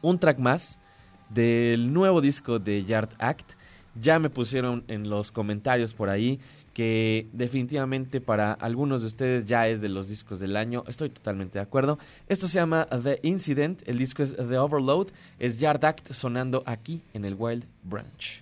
un 0.01 0.19
track 0.19 0.41
más 0.41 0.81
del 1.29 1.93
nuevo 1.93 2.21
disco 2.21 2.59
de 2.59 2.85
Yard 2.85 3.11
Act. 3.21 3.53
Ya 3.95 4.19
me 4.19 4.31
pusieron 4.31 4.83
en 4.89 5.09
los 5.09 5.31
comentarios 5.31 5.95
por 5.95 6.09
ahí 6.09 6.41
que 6.75 7.29
definitivamente 7.33 8.21
para 8.21 8.53
algunos 8.53 9.03
de 9.03 9.07
ustedes 9.07 9.47
ya 9.47 9.69
es 9.69 9.81
de 9.81 9.91
los 9.91 10.09
discos 10.09 10.41
del 10.41 10.57
año. 10.57 10.83
Estoy 10.89 11.11
totalmente 11.11 11.61
de 11.61 11.63
acuerdo. 11.63 12.01
Esto 12.27 12.49
se 12.49 12.55
llama 12.55 12.89
The 13.01 13.21
Incident, 13.23 13.83
el 13.87 13.97
disco 13.97 14.25
es 14.25 14.35
The 14.35 14.59
Overload, 14.59 15.13
es 15.39 15.61
Yard 15.61 15.85
Act 15.85 16.11
sonando 16.11 16.65
aquí 16.67 17.01
en 17.15 17.25
el 17.27 17.37
Wild 17.39 17.65
Branch. 17.85 18.42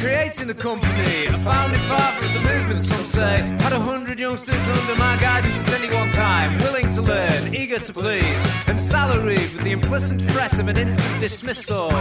Creating 0.00 0.48
the 0.48 0.54
company. 0.54 1.26
A 1.26 1.38
founding 1.44 1.80
father 1.82 2.26
of 2.26 2.32
the 2.32 2.40
movement, 2.40 2.80
some 2.80 3.04
say. 3.04 3.36
Had 3.60 3.72
a 3.72 3.80
hundred 3.80 4.18
youngsters 4.18 4.66
under 4.68 4.96
my 4.96 5.16
guidance 5.20 5.60
at 5.62 5.70
any 5.80 5.94
one 5.94 6.10
time. 6.10 6.58
Willing 6.58 6.90
to 6.94 7.02
learn, 7.02 7.54
eager 7.54 7.78
to 7.78 7.92
please, 7.92 8.40
and 8.66 8.78
salaried 8.80 9.50
with 9.54 9.64
the 9.64 9.72
implicit 9.72 10.20
threat 10.32 10.58
of 10.58 10.68
an 10.68 10.78
instant 10.78 11.20
dismissal. 11.20 11.92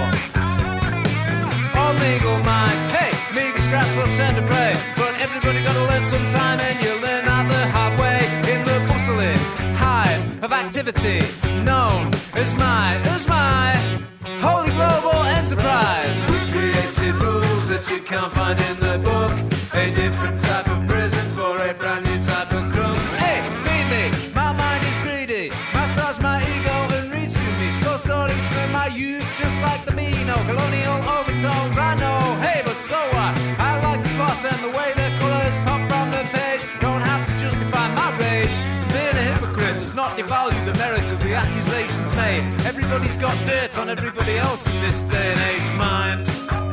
All 1.80 1.94
legal 2.08 2.38
mind, 2.44 2.80
hey, 2.98 3.12
meager 3.36 3.62
scraps 3.68 3.94
will 3.96 4.12
turn 4.18 4.34
to 4.36 4.46
prey. 4.48 4.74
But 4.96 5.14
everybody 5.20 5.64
gotta 5.64 5.84
learn 5.92 6.04
sometime, 6.04 6.60
and 6.60 6.78
you 6.84 6.94
learn 7.06 7.26
that 7.26 7.46
the 7.54 7.62
hard 7.76 8.00
way 8.00 8.20
in 8.54 8.60
the 8.70 8.78
bustling 8.90 9.42
hive 9.76 10.44
of 10.44 10.52
activity 10.52 11.20
known 11.64 12.12
as 12.34 12.56
my, 12.56 12.96
as 13.16 13.28
my 13.28 13.76
holy 14.40 14.72
global 14.72 15.20
enterprise. 15.40 16.16
We 16.32 16.40
created 16.52 17.39
can't 18.10 18.34
find 18.34 18.60
in 18.60 18.80
the 18.80 18.98
book. 18.98 19.32
A 19.74 19.94
different 19.94 20.42
type 20.42 20.68
of 20.68 20.88
prison 20.88 21.26
for 21.36 21.56
a 21.62 21.74
brand 21.76 22.06
new 22.08 22.18
type 22.24 22.52
of 22.52 22.74
crime. 22.74 22.98
Hey, 23.22 23.38
feed 23.66 23.86
me, 23.94 24.34
my 24.34 24.52
mind 24.52 24.84
is 24.84 24.98
greedy. 25.06 25.52
Massage 25.76 26.18
my 26.20 26.42
ego 26.42 26.76
and 26.98 27.14
read 27.14 27.30
to 27.30 27.48
me. 27.60 27.70
Slow 27.80 27.98
stories 27.98 28.44
from 28.50 28.72
my 28.72 28.88
youth, 28.88 29.28
just 29.38 29.56
like 29.62 29.86
the 29.86 29.92
Beano. 29.92 30.38
Colonial 30.50 30.98
overtones, 31.18 31.78
I 31.78 31.94
know. 32.02 32.20
Hey, 32.42 32.64
but 32.66 32.78
so 32.90 32.98
what? 33.14 33.34
I 33.62 33.80
like 33.86 34.02
the 34.04 34.10
plot 34.18 34.44
and 34.44 34.62
the 34.66 34.72
way 34.76 34.90
the 34.98 35.08
colours 35.22 35.58
pop 35.62 35.82
from 35.92 36.10
the 36.10 36.24
page. 36.34 36.66
Don't 36.82 37.02
have 37.02 37.24
to 37.30 37.34
justify 37.38 37.86
my 37.94 38.10
rage. 38.18 38.56
Being 38.90 39.18
a 39.22 39.26
hypocrite 39.32 39.76
does 39.86 39.94
not 39.94 40.18
devalue 40.18 40.66
the 40.66 40.74
merits 40.80 41.12
of 41.12 41.20
the 41.20 41.36
accusations 41.36 42.12
made. 42.16 42.42
Everybody's 42.66 43.18
got 43.18 43.38
dirt 43.46 43.78
on 43.78 43.88
everybody 43.88 44.40
else 44.40 44.66
in 44.66 44.82
this 44.82 45.00
day 45.14 45.34
and 45.34 45.40
age, 45.52 45.70
mind. 45.78 46.69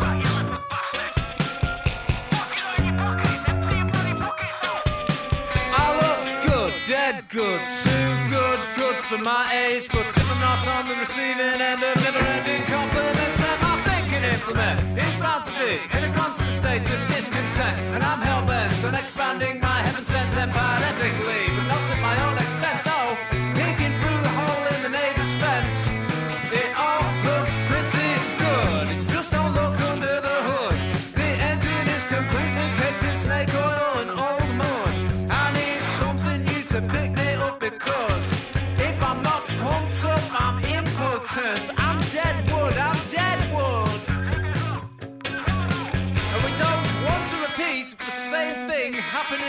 Good, 7.37 7.61
too 7.85 8.13
good, 8.33 8.61
good 8.77 8.97
for 9.13 9.19
my 9.19 9.45
age. 9.53 9.89
But 9.93 10.07
if 10.09 10.25
I'm 10.33 10.41
not 10.41 10.67
on 10.67 10.89
the 10.89 10.97
receiving 10.97 11.61
end 11.61 11.83
of 11.85 11.95
never-ending 12.01 12.63
compliments, 12.65 13.37
then 13.37 13.59
my 13.61 13.77
thinking 13.85 14.25
implement 14.25 14.81
is 14.97 15.17
bound 15.21 15.45
to 15.45 15.53
be 15.53 15.77
in 15.93 16.05
a 16.09 16.13
constant 16.15 16.53
state 16.55 16.81
of 16.81 17.01
discontent. 17.13 17.77
And 17.93 18.03
I'm 18.03 18.23
hell-bent 18.23 18.83
on 18.85 18.95
expanding 18.95 19.61
my 19.61 19.85
heaven-sent 19.85 20.35
empire 20.39 20.81
ethically, 20.81 21.45
but 21.53 21.67
not 21.69 21.86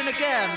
again. 0.08 0.57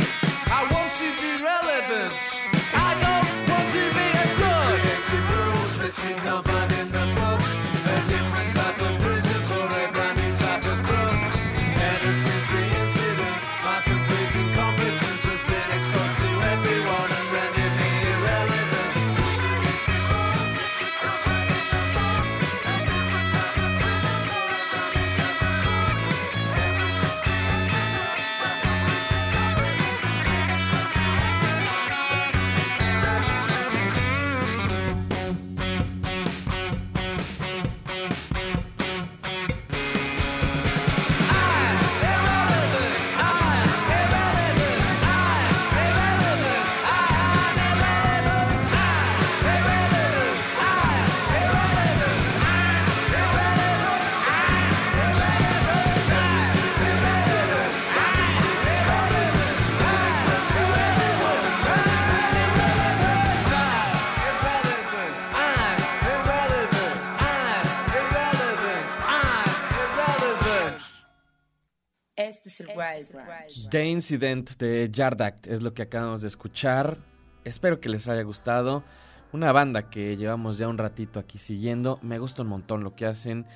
The 73.71 73.87
Incident 73.87 74.57
de 74.59 74.89
Yard 74.91 75.21
Act 75.23 75.47
es 75.47 75.63
lo 75.63 75.75
que 75.75 75.83
acabamos 75.83 76.23
de 76.23 76.29
escuchar. 76.29 76.99
Espero 77.45 77.81
que 77.81 77.89
les 77.89 78.09
haya 78.09 78.23
gustado. 78.23 78.85
Una 79.33 79.53
banda 79.53 79.91
que 79.91 80.17
llevamos 80.17 80.59
ya 80.59 80.69
un 80.69 80.79
ratito 80.79 81.21
aquí 81.21 81.39
siguiendo. 81.39 81.99
Me 82.03 82.19
gusta 82.19 82.43
un 82.43 82.49
montón 82.49 82.85
lo 82.85 82.95
que 82.95 83.07
hacen. 83.07 83.47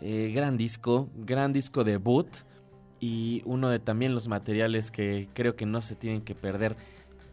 Eh, 0.00 0.32
gran 0.34 0.56
disco, 0.56 1.08
gran 1.16 1.52
disco 1.52 1.84
debut. 1.84 2.28
Y 3.00 3.42
uno 3.44 3.68
de 3.68 3.78
también 3.78 4.14
los 4.14 4.28
materiales 4.28 4.90
que 4.90 5.28
creo 5.34 5.56
que 5.56 5.66
no 5.66 5.82
se 5.82 5.94
tienen 5.94 6.22
que 6.22 6.34
perder 6.34 6.76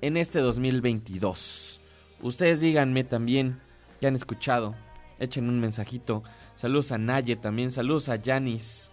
en 0.01 0.17
este 0.17 0.39
2022. 0.39 1.79
Ustedes 2.21 2.61
díganme 2.61 3.03
también 3.03 3.59
que 3.99 4.07
han 4.07 4.15
escuchado. 4.15 4.75
Echen 5.19 5.49
un 5.49 5.59
mensajito. 5.59 6.23
Saludos 6.55 6.91
a 6.91 6.97
Naye 6.97 7.35
también. 7.35 7.71
Saludos 7.71 8.09
a 8.09 8.15
Yanis 8.17 8.91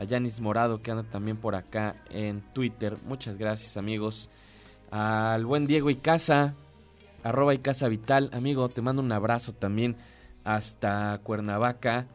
a 0.00 0.04
Yanis 0.04 0.40
Morado 0.40 0.80
que 0.80 0.90
anda 0.90 1.02
también 1.02 1.36
por 1.36 1.54
acá 1.54 1.94
en 2.08 2.40
Twitter. 2.54 2.96
Muchas 3.04 3.36
gracias 3.36 3.76
amigos. 3.76 4.30
Al 4.90 5.44
buen 5.44 5.66
Diego 5.66 5.90
Icaza, 5.90 6.54
arroba 7.22 7.52
Icaza 7.52 7.86
Vital. 7.86 8.30
Amigo, 8.32 8.70
te 8.70 8.80
mando 8.80 9.02
un 9.02 9.12
abrazo 9.12 9.52
también 9.52 9.96
hasta 10.42 11.20
Cuernavaca. 11.22 12.06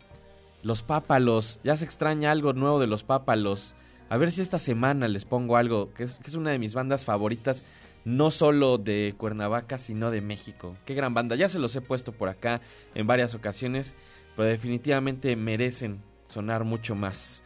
Los 0.64 0.82
Pápalos, 0.82 1.60
ya 1.64 1.78
se 1.78 1.86
extraña 1.86 2.32
algo 2.32 2.54
nuevo 2.54 2.80
de 2.80 2.88
los 2.88 3.04
Pápalos. 3.04 3.76
A 4.10 4.18
ver 4.18 4.32
si 4.32 4.42
esta 4.42 4.58
semana 4.58 5.08
les 5.08 5.26
pongo 5.26 5.56
algo, 5.56 5.94
que 5.94 6.06
es, 6.06 6.18
que 6.18 6.32
es 6.32 6.36
una 6.36 6.50
de 6.50 6.58
mis 6.58 6.74
bandas 6.74 7.06
favoritas, 7.06 7.66
no 8.04 8.32
solo 8.32 8.80
de 8.80 9.14
Cuernavaca, 9.16 9.78
sino 9.78 10.10
de 10.10 10.22
México. 10.22 10.76
Qué 10.86 10.96
gran 10.96 11.14
banda, 11.14 11.36
ya 11.36 11.50
se 11.50 11.60
los 11.60 11.76
he 11.76 11.82
puesto 11.82 12.14
por 12.14 12.30
acá 12.30 12.62
en 12.96 13.06
varias 13.06 13.36
ocasiones, 13.36 13.96
pero 14.36 14.50
definitivamente 14.50 15.36
merecen 15.36 16.02
sonar 16.28 16.64
mucho 16.64 16.96
más. 16.96 17.44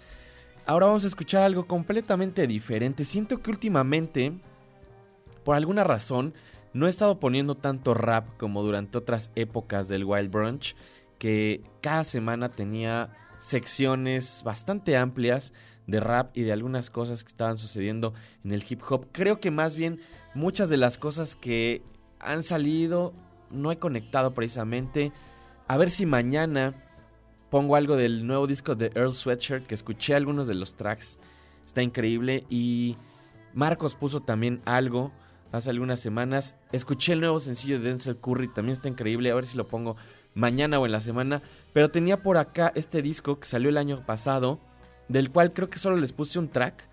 Ahora 0.69 0.85
vamos 0.85 1.03
a 1.03 1.07
escuchar 1.07 1.41
algo 1.41 1.65
completamente 1.65 2.45
diferente. 2.45 3.03
Siento 3.03 3.41
que 3.41 3.49
últimamente, 3.49 4.39
por 5.43 5.55
alguna 5.55 5.83
razón, 5.83 6.35
no 6.73 6.85
he 6.85 6.91
estado 6.91 7.19
poniendo 7.19 7.55
tanto 7.55 7.95
rap 7.95 8.37
como 8.37 8.61
durante 8.61 8.99
otras 8.99 9.31
épocas 9.33 9.87
del 9.87 10.05
Wild 10.05 10.29
Brunch, 10.29 10.75
que 11.17 11.63
cada 11.81 12.03
semana 12.03 12.49
tenía 12.49 13.09
secciones 13.39 14.43
bastante 14.45 14.95
amplias 14.95 15.53
de 15.87 16.01
rap 16.01 16.37
y 16.37 16.43
de 16.43 16.53
algunas 16.53 16.91
cosas 16.91 17.23
que 17.23 17.29
estaban 17.29 17.57
sucediendo 17.57 18.13
en 18.43 18.51
el 18.51 18.63
hip 18.69 18.83
hop. 18.87 19.07
Creo 19.11 19.39
que 19.39 19.49
más 19.49 19.75
bien 19.75 19.99
muchas 20.35 20.69
de 20.69 20.77
las 20.77 20.99
cosas 20.99 21.35
que 21.35 21.81
han 22.19 22.43
salido 22.43 23.11
no 23.49 23.71
he 23.71 23.79
conectado 23.79 24.35
precisamente. 24.35 25.13
A 25.67 25.77
ver 25.77 25.89
si 25.89 26.05
mañana 26.05 26.75
pongo 27.49 27.75
algo 27.75 27.95
del 27.95 28.25
nuevo 28.25 28.47
disco 28.47 28.75
de 28.75 28.91
Earl 28.95 29.13
Sweatshirt, 29.13 29.65
que 29.65 29.75
escuché 29.75 30.15
algunos 30.15 30.47
de 30.47 30.55
los 30.55 30.75
tracks. 30.75 31.19
Está 31.65 31.81
increíble. 31.81 32.45
Y 32.49 32.95
Marcos 33.53 33.95
puso 33.95 34.21
también 34.21 34.61
algo 34.65 35.11
hace 35.51 35.69
algunas 35.69 35.99
semanas. 35.99 36.55
Escuché 36.71 37.13
el 37.13 37.21
nuevo 37.21 37.39
sencillo 37.39 37.79
de 37.79 37.89
Denzel 37.89 38.17
Curry, 38.17 38.47
también 38.47 38.73
está 38.73 38.87
increíble, 38.87 39.31
a 39.31 39.35
ver 39.35 39.45
si 39.45 39.57
lo 39.57 39.67
pongo 39.67 39.95
mañana 40.35 40.79
o 40.79 40.85
en 40.85 40.91
la 40.91 41.01
semana. 41.01 41.41
Pero 41.73 41.89
tenía 41.89 42.21
por 42.21 42.37
acá 42.37 42.71
este 42.75 43.01
disco 43.01 43.39
que 43.39 43.45
salió 43.45 43.69
el 43.69 43.77
año 43.77 44.05
pasado, 44.05 44.59
del 45.07 45.31
cual 45.31 45.53
creo 45.53 45.69
que 45.69 45.79
solo 45.79 45.97
les 45.97 46.13
puse 46.13 46.39
un 46.39 46.49
track. 46.49 46.87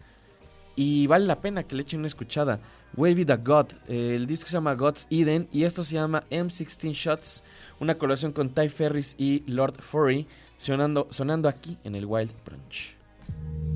Y 0.75 1.07
vale 1.07 1.27
la 1.27 1.41
pena 1.41 1.63
que 1.63 1.75
le 1.75 1.83
echen 1.83 2.01
una 2.01 2.09
escuchada. 2.09 2.61
Wavy 2.97 3.25
the 3.27 3.37
God, 3.37 3.67
el 3.89 4.27
disco 4.27 4.49
se 4.49 4.55
llama 4.55 4.75
God's 4.75 5.07
Eden 5.11 5.49
y 5.53 5.65
esto 5.65 5.85
se 5.85 5.95
llama 5.95 6.25
M16 6.31 6.93
Shots, 6.93 7.43
una 7.79 7.97
colaboración 7.97 8.33
con 8.33 8.51
Ty 8.51 8.71
Ferris 8.71 9.15
y 9.19 9.43
Lord 9.47 9.83
Furry, 9.83 10.27
sonando, 10.59 11.07
sonando 11.11 11.49
aquí 11.49 11.77
en 11.85 11.95
el 11.95 12.05
Wild 12.07 12.31
Brunch. 12.45 12.95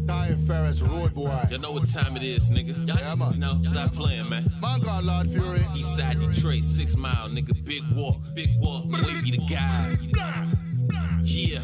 Ty 0.06 0.34
Ferris, 0.46 0.80
Road 0.80 1.12
Boy. 1.14 1.30
You 1.50 1.58
know 1.58 1.72
what 1.72 1.86
time 1.88 2.16
it 2.16 2.22
is, 2.22 2.50
nigga. 2.50 2.74
Y'all 2.86 2.96
Yeah, 2.98 3.14
niggas 3.14 3.38
man. 3.38 3.62
know. 3.62 3.70
Stop 3.70 3.92
playing, 3.94 4.28
man. 4.28 4.50
Man 4.60 4.80
called 4.80 5.04
Lord 5.04 5.28
Fury. 5.28 5.60
Eastside 5.76 6.18
Detroit, 6.20 6.64
six 6.64 6.96
mile, 6.96 7.28
nigga. 7.28 7.52
Big 7.64 7.82
walk, 7.94 8.16
big 8.34 8.50
walk. 8.58 8.84
Wavy 8.90 9.30
the 9.32 9.46
guy. 9.48 9.96
Yeah. 11.22 11.60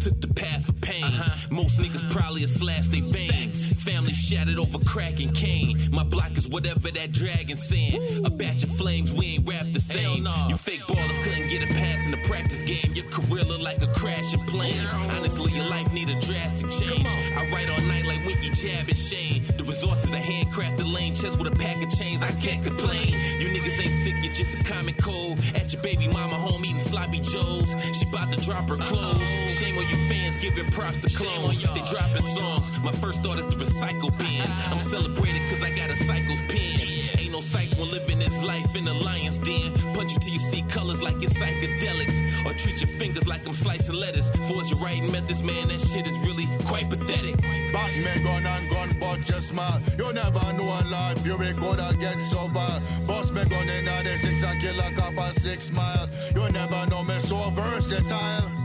Took 0.00 0.20
the 0.22 0.28
path 0.28 0.66
of 0.66 0.80
pain. 0.80 1.04
Most 1.50 1.78
niggas 1.78 2.10
probably 2.10 2.40
have 2.40 2.50
slashed 2.50 2.90
their 2.90 3.02
veins. 3.02 3.72
Family 3.82 4.14
shattered 4.14 4.58
over 4.58 4.78
crack 4.78 5.20
and 5.20 5.34
cane. 5.34 5.78
My 5.90 6.02
block 6.02 6.38
is 6.38 6.48
whatever 6.48 6.90
that 6.90 7.12
dragon 7.12 7.56
saying. 7.56 8.24
A 8.24 8.30
batch 8.30 8.64
of 8.64 8.74
flames, 8.76 9.12
we 9.12 9.34
ain't 9.34 9.46
rap 9.46 9.66
the 9.72 9.80
same. 9.80 10.26
You 10.48 10.56
fake 10.56 10.80
ballers 10.88 11.22
couldn't 11.22 11.48
get 11.48 11.62
a 11.62 11.66
pass 11.66 12.04
in 12.06 12.12
the 12.12 12.16
practice 12.28 12.62
game. 12.62 12.92
Your 12.94 13.04
career 13.10 13.44
look 13.44 13.60
like 13.60 13.82
a 13.82 13.88
crashing 13.88 14.44
plane. 14.46 14.86
Honestly, 15.16 15.52
your 15.52 15.66
life 15.66 15.92
need 15.92 16.08
a 16.08 16.18
drastic 16.20 16.70
change. 16.70 17.06
I 17.36 17.46
write 17.52 17.68
all 17.68 17.80
night 17.82 18.06
like 18.06 18.24
Winky, 18.24 18.50
Jab, 18.50 18.88
and 18.88 18.96
Shane. 18.96 19.44
The 19.58 19.64
resources 19.64 20.10
are 20.12 20.16
handcrafted 20.16 20.90
lane 20.90 21.14
chest 21.14 21.38
with 21.38 21.52
a 21.52 21.56
pack 21.56 21.82
of 21.82 21.90
chains. 21.98 22.22
I 22.22 22.32
can't 22.32 22.64
complain. 22.64 23.08
You 23.38 23.48
niggas 23.48 23.78
ain't 23.78 24.02
sick, 24.04 24.14
you're 24.22 24.32
just 24.32 24.54
a 24.54 24.62
common 24.64 24.94
cold. 24.94 25.38
At 25.54 25.72
your 25.74 25.82
baby 25.82 26.08
mama 26.08 26.36
home 26.36 26.64
eating 26.64 26.80
sloppy 26.80 27.20
joes. 27.20 27.74
She 27.92 28.06
about 28.08 28.32
to 28.32 28.40
drop 28.40 28.68
her 28.70 28.76
clothes. 28.76 29.28
Shame 29.58 29.76
on 29.76 29.88
you 29.88 29.89
fans 30.08 30.36
giving 30.38 30.70
props 30.70 30.98
to 30.98 31.08
clones. 31.16 31.62
They 31.62 31.82
dropping 31.90 32.22
songs. 32.22 32.70
My 32.80 32.92
first 32.92 33.22
thought 33.22 33.38
is 33.38 33.46
the 33.46 33.56
recycle 33.56 34.16
bin. 34.18 34.42
I'm 34.70 34.80
celebrated 34.80 35.42
cause 35.50 35.62
I 35.62 35.70
got 35.70 35.90
a 35.90 35.96
cycle's 35.96 36.40
pen. 36.48 36.80
Ain't 37.18 37.32
no 37.32 37.40
sights 37.40 37.74
when 37.76 37.90
living 37.90 38.18
this 38.18 38.42
life 38.42 38.74
in 38.74 38.84
the 38.84 38.94
lion's 38.94 39.38
den. 39.38 39.72
Punch 39.94 40.12
you 40.12 40.18
till 40.18 40.32
you 40.32 40.38
see 40.38 40.62
colors 40.62 41.02
like 41.02 41.16
it's 41.22 41.32
psychedelics. 41.34 42.46
Or 42.46 42.54
treat 42.54 42.80
your 42.80 42.90
fingers 42.98 43.26
like 43.26 43.46
I'm 43.46 43.54
slicing 43.54 43.94
lettuce. 43.94 44.30
Force 44.48 44.70
your 44.70 44.80
writing 44.80 45.10
methods, 45.12 45.42
man, 45.42 45.68
that 45.68 45.80
shit 45.80 46.06
is 46.06 46.18
really 46.20 46.48
quite 46.66 46.88
pathetic. 46.88 47.36
Back 47.72 47.96
me 47.96 48.22
gun 48.22 48.46
and 48.46 48.70
gun, 48.70 48.96
but 48.98 49.20
just 49.20 49.48
smile. 49.48 49.80
You 49.98 50.12
never 50.12 50.52
know 50.52 50.64
a 50.64 50.80
Lord 50.88 51.20
Fury 51.20 51.52
coulda 51.54 51.94
get 52.00 52.20
so 52.30 52.48
vile. 52.48 52.82
Bust 53.06 53.32
me 53.32 53.44
gun 53.44 53.68
in 53.68 53.84
the 53.84 54.18
six 54.18 54.42
and 54.42 54.60
kill 54.60 54.80
a 54.80 54.92
cop 54.92 55.16
a 55.16 55.40
six 55.40 55.70
mile. 55.70 56.08
You 56.34 56.48
never 56.50 56.86
know 56.86 57.02
me 57.02 57.18
so 57.20 57.50
versatile. 57.50 58.59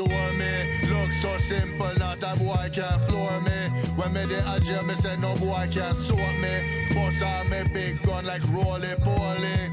I'll 0.00 0.32
me 0.32 0.88
look 0.88 1.12
so 1.12 1.36
simple, 1.38 1.92
not 1.98 2.22
a 2.22 2.38
boy 2.38 2.70
can 2.72 2.98
floor 3.08 3.40
me. 3.42 3.80
When 3.96 4.14
me 4.14 4.24
the 4.24 4.60
jail, 4.64 4.82
me 4.84 4.94
say 4.94 5.16
no 5.16 5.34
boy 5.36 5.68
can 5.70 5.94
sort 5.94 6.18
me. 6.38 6.88
Bust 6.94 7.22
on 7.22 7.50
me 7.50 7.62
big 7.74 8.02
gun 8.02 8.24
like 8.24 8.42
roly 8.48 8.94
poly. 9.02 9.70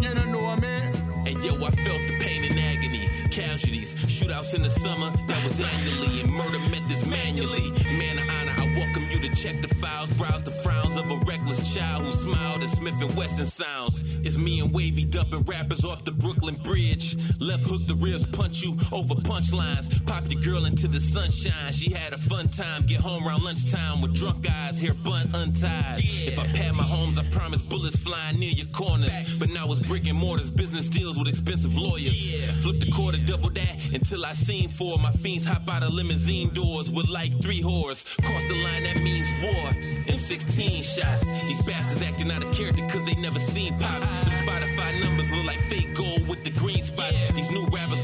You 0.00 0.14
don't 0.14 0.32
know 0.32 0.56
me. 0.56 1.30
And 1.30 1.44
yo, 1.44 1.56
I 1.56 1.70
felt 1.70 2.06
the 2.06 2.18
pain 2.20 2.44
and 2.44 2.58
agony. 2.58 3.23
Casualties, 3.34 3.96
shootouts 4.06 4.54
in 4.54 4.62
the 4.62 4.70
summer, 4.70 5.10
that 5.26 5.42
was 5.42 5.58
annually. 5.58 6.20
And 6.20 6.30
murder 6.30 6.58
this 6.88 7.04
manually. 7.06 7.70
Man 7.84 8.18
of 8.18 8.28
honor, 8.28 8.54
I 8.56 8.78
welcome 8.78 9.08
you 9.10 9.18
to 9.28 9.34
check 9.34 9.60
the 9.62 9.68
files, 9.76 10.12
browse 10.14 10.42
the 10.42 10.50
frowns 10.50 10.96
of 10.96 11.10
a 11.10 11.16
reckless 11.26 11.74
child 11.74 12.04
who 12.04 12.12
smiled 12.12 12.62
at 12.62 12.68
Smith 12.68 12.94
and 13.00 13.14
Wesson 13.16 13.46
sounds. 13.46 14.02
It's 14.24 14.36
me 14.36 14.60
and 14.60 14.72
Wavy 14.72 15.04
dumping 15.04 15.42
rappers 15.42 15.84
off 15.84 16.04
the 16.04 16.12
Brooklyn 16.12 16.54
Bridge. 16.56 17.16
Left 17.40 17.64
hook 17.64 17.86
the 17.86 17.94
ribs, 17.94 18.26
punch 18.26 18.62
you 18.62 18.76
over 18.92 19.14
punchlines. 19.14 20.04
Pop 20.06 20.24
your 20.30 20.40
girl 20.40 20.66
into 20.66 20.88
the 20.88 21.00
sunshine. 21.00 21.72
She 21.72 21.90
had 21.90 22.12
a 22.12 22.18
fun 22.18 22.48
time. 22.48 22.86
Get 22.86 23.00
home 23.00 23.26
around 23.26 23.42
lunchtime 23.42 24.00
with 24.00 24.14
drunk 24.14 24.46
eyes, 24.48 24.78
hair 24.78 24.94
bun 24.94 25.30
untied. 25.34 25.98
If 25.98 26.38
I 26.38 26.46
pad 26.48 26.74
my 26.74 26.82
homes, 26.82 27.18
I 27.18 27.24
promise 27.24 27.62
bullets 27.62 27.96
flying 27.96 28.38
near 28.38 28.50
your 28.50 28.68
corners. 28.68 29.12
But 29.38 29.50
now 29.50 29.66
it's 29.70 29.80
brick 29.80 30.06
and 30.06 30.18
mortars, 30.18 30.50
business 30.50 30.88
deals 30.88 31.18
with 31.18 31.28
expensive 31.28 31.76
lawyers. 31.76 32.34
Flip 32.62 32.80
the 32.80 32.90
quarter, 32.92 33.18
double 33.26 33.50
that 33.50 33.76
until 33.92 34.24
I 34.24 34.32
seen 34.34 34.68
four. 34.68 34.98
My 34.98 35.10
fiends 35.12 35.46
hop 35.46 35.68
out 35.68 35.82
of 35.82 35.92
limousine 35.92 36.50
doors 36.50 36.90
with 36.90 37.08
like 37.08 37.40
three 37.40 37.60
whores. 37.60 38.04
Cross 38.24 38.44
the 38.44 38.62
line, 38.62 38.84
that 38.84 38.96
means 39.02 39.28
war. 39.42 39.70
M16 40.06 40.82
shots. 40.82 41.24
These 41.48 41.62
bastards 41.62 42.02
acting 42.02 42.30
out 42.30 42.42
of 42.42 42.52
character 42.54 42.86
cause 42.88 43.04
they 43.04 43.14
never 43.14 43.38
seen 43.38 43.78
pops. 43.78 44.08
Them 44.08 44.46
Spotify 44.46 45.02
numbers 45.02 45.30
look 45.30 45.46
like 45.46 45.60
fake 45.70 45.94
gold 45.94 46.28
with 46.28 46.44
the 46.44 46.50
green 46.50 46.84
spots. 46.84 47.16
These 47.32 47.50
new 47.50 47.66
rappers 47.66 48.03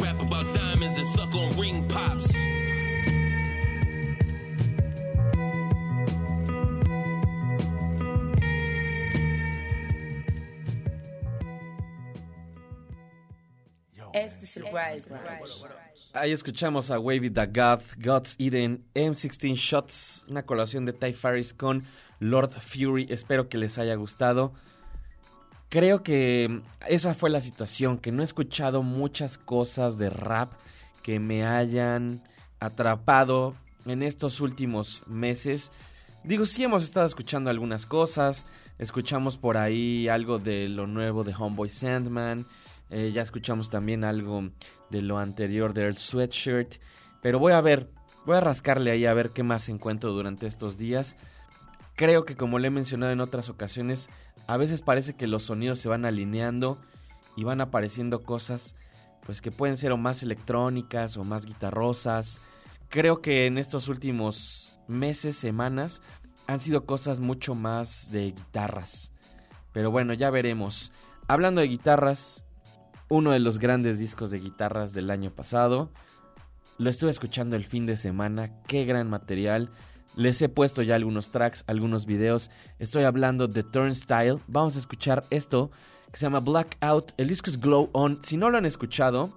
es 14.13 14.57
Wild 14.57 15.09
Brunch. 15.09 15.67
Ahí 16.13 16.33
escuchamos 16.33 16.91
a 16.91 16.99
Wavy 16.99 17.31
the 17.31 17.47
God, 17.47 17.83
God's 17.99 18.35
Eden, 18.39 18.85
M16 18.95 19.55
Shots, 19.55 20.25
una 20.29 20.45
colaboración 20.45 20.85
de 20.85 20.93
Ty 20.93 21.13
Farris 21.13 21.55
con 21.55 21.85
Lord 22.19 22.51
Fury. 22.51 23.07
Espero 23.11 23.49
que 23.49 23.59
les 23.59 23.79
haya 23.79 23.95
gustado. 23.95 24.53
Creo 25.69 26.03
que 26.03 26.63
esa 26.89 27.15
fue 27.15 27.31
la 27.31 27.41
situación, 27.41 27.99
que 27.99 28.11
no 28.11 28.23
he 28.23 28.25
escuchado 28.25 28.83
muchas 28.83 29.39
cosas 29.39 29.99
de 29.99 30.11
rap 30.11 30.53
que 31.05 31.21
me 31.21 31.47
hayan 31.47 32.25
atrapado 32.59 33.55
en 33.87 34.03
estos 34.03 34.41
últimos 34.41 35.03
meses. 35.07 35.71
Digo, 36.25 36.45
sí 36.45 36.65
hemos 36.65 36.83
estado 36.83 37.07
escuchando 37.07 37.51
algunas 37.51 37.87
cosas, 37.87 38.47
escuchamos 38.79 39.37
por 39.37 39.57
ahí 39.57 40.09
algo 40.09 40.41
de 40.41 40.69
lo 40.69 40.89
nuevo 40.89 41.23
de 41.23 41.35
Homeboy 41.35 41.71
Sandman, 41.71 42.47
eh, 42.91 43.13
ya 43.13 43.23
escuchamos 43.23 43.71
también 43.71 44.05
algo 44.05 44.51
de 44.91 45.03
lo 45.03 45.19
anterior 45.19 45.75
de 45.75 45.83
Earl 45.83 45.99
Sweatshirt, 45.99 46.77
pero 47.23 47.39
voy 47.39 47.53
a 47.53 47.61
ver, 47.61 47.89
voy 48.27 48.37
a 48.37 48.41
rascarle 48.41 48.91
ahí 48.91 49.07
a 49.07 49.15
ver 49.15 49.31
qué 49.31 49.43
más 49.43 49.69
encuentro 49.69 50.13
durante 50.13 50.47
estos 50.47 50.77
días. 50.77 51.17
Creo 51.97 52.25
que 52.25 52.37
como 52.37 52.59
le 52.59 52.69
he 52.69 52.71
mencionado 52.71 53.13
en 53.13 53.21
otras 53.21 53.49
ocasiones, 53.49 54.11
a 54.47 54.57
veces 54.57 54.83
parece 54.83 55.15
que 55.15 55.27
los 55.27 55.45
sonidos 55.45 55.79
se 55.79 55.89
van 55.89 56.05
alineando 56.05 56.79
y 57.37 57.45
van 57.45 57.61
apareciendo 57.61 58.23
cosas 58.23 58.75
pues 59.25 59.41
que 59.41 59.53
pueden 59.53 59.77
ser 59.77 59.93
o 59.93 59.97
más 59.97 60.23
electrónicas 60.23 61.17
o 61.17 61.25
más 61.25 61.47
guitarrosas. 61.47 62.41
Creo 62.89 63.21
que 63.21 63.47
en 63.47 63.59
estos 63.59 63.89
últimos 63.89 64.73
meses, 64.89 65.37
semanas, 65.37 66.03
han 66.47 66.59
sido 66.59 66.85
cosas 66.85 67.21
mucho 67.21 67.55
más 67.55 68.11
de 68.11 68.33
guitarras. 68.33 69.13
Pero 69.73 69.91
bueno, 69.93 70.15
ya 70.15 70.31
veremos. 70.31 70.91
Hablando 71.29 71.61
de 71.61 71.69
guitarras, 71.69 72.45
uno 73.11 73.33
de 73.33 73.41
los 73.41 73.59
grandes 73.59 73.99
discos 73.99 74.31
de 74.31 74.39
guitarras 74.39 74.95
del 74.95 75.11
año 75.11 75.31
pasado. 75.31 75.91
Lo 76.79 76.89
estuve 76.89 77.11
escuchando 77.11 77.57
el 77.57 77.65
fin 77.65 77.85
de 77.85 77.97
semana, 77.97 78.63
qué 78.67 78.87
gran 78.87 79.11
material. 79.11 79.69
Les 80.17 80.41
he 80.41 80.49
puesto 80.49 80.81
ya 80.81 80.95
algunos 80.95 81.31
tracks, 81.31 81.65
algunos 81.67 82.07
videos. 82.07 82.51
Estoy 82.79 83.05
hablando 83.05 83.49
de 83.49 83.65
Turnstile. 83.65 84.39
Vamos 84.47 84.77
a 84.77 84.79
escuchar 84.79 85.25
esto 85.31 85.71
que 86.11 86.19
se 86.19 86.27
llama 86.27 86.41
Blackout. 86.41 87.13
El 87.17 87.29
disco 87.29 87.51
es 87.51 87.61
Glow 87.61 87.91
On. 87.93 88.21
Si 88.23 88.37
no 88.37 88.49
lo 88.49 88.59
han 88.59 88.65
escuchado, 88.65 89.31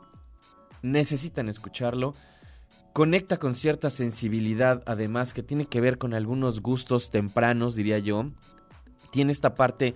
necesitan 0.83 1.49
escucharlo. 1.49 2.13
Conecta 2.93 3.37
con 3.37 3.55
cierta 3.55 3.89
sensibilidad, 3.89 4.83
además, 4.85 5.33
que 5.33 5.41
tiene 5.41 5.65
que 5.65 5.81
ver 5.81 5.97
con 5.97 6.13
algunos 6.13 6.61
gustos 6.61 7.09
tempranos, 7.09 7.75
diría 7.75 7.97
yo. 7.97 8.27
Tiene 9.09 9.31
esta 9.31 9.55
parte 9.55 9.95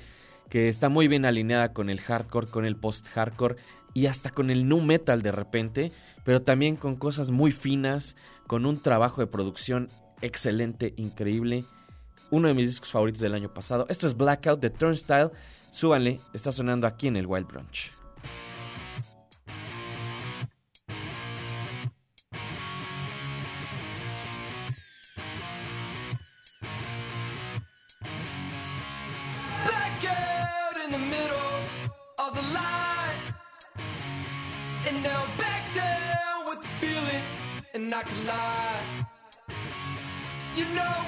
que 0.50 0.70
está 0.70 0.90
muy 0.90 1.08
bien 1.08 1.26
alineada 1.26 1.74
con 1.74 1.90
el 1.90 2.02
hardcore, 2.02 2.48
con 2.48 2.66
el 2.66 2.76
post-hardcore 2.76 3.58
y 3.94 4.06
hasta 4.06 4.30
con 4.30 4.50
el 4.50 4.68
nu 4.68 4.82
metal 4.82 5.22
de 5.22 5.32
repente, 5.32 5.92
pero 6.24 6.42
también 6.42 6.76
con 6.76 6.96
cosas 6.96 7.32
muy 7.32 7.52
finas, 7.52 8.16
con 8.46 8.66
un 8.66 8.82
trabajo 8.82 9.22
de 9.22 9.28
producción 9.28 9.90
excelente, 10.22 10.94
increíble. 10.98 11.66
Uno 12.30 12.48
de 12.48 12.54
mis 12.54 12.68
discos 12.68 12.92
favoritos 12.92 13.22
del 13.22 13.34
año 13.34 13.54
pasado. 13.54 13.86
Esto 13.90 14.08
es 14.08 14.16
Blackout 14.16 14.60
de 14.60 14.70
Turnstile. 14.70 15.32
Súbanle, 15.72 16.20
está 16.34 16.52
sonando 16.52 16.88
aquí 16.88 17.08
en 17.08 17.18
el 17.18 17.26
Wild 17.26 17.48
Brunch. 17.48 17.97
could 38.08 38.28
lie. 38.28 39.06
You 40.56 40.66
know 40.74 41.07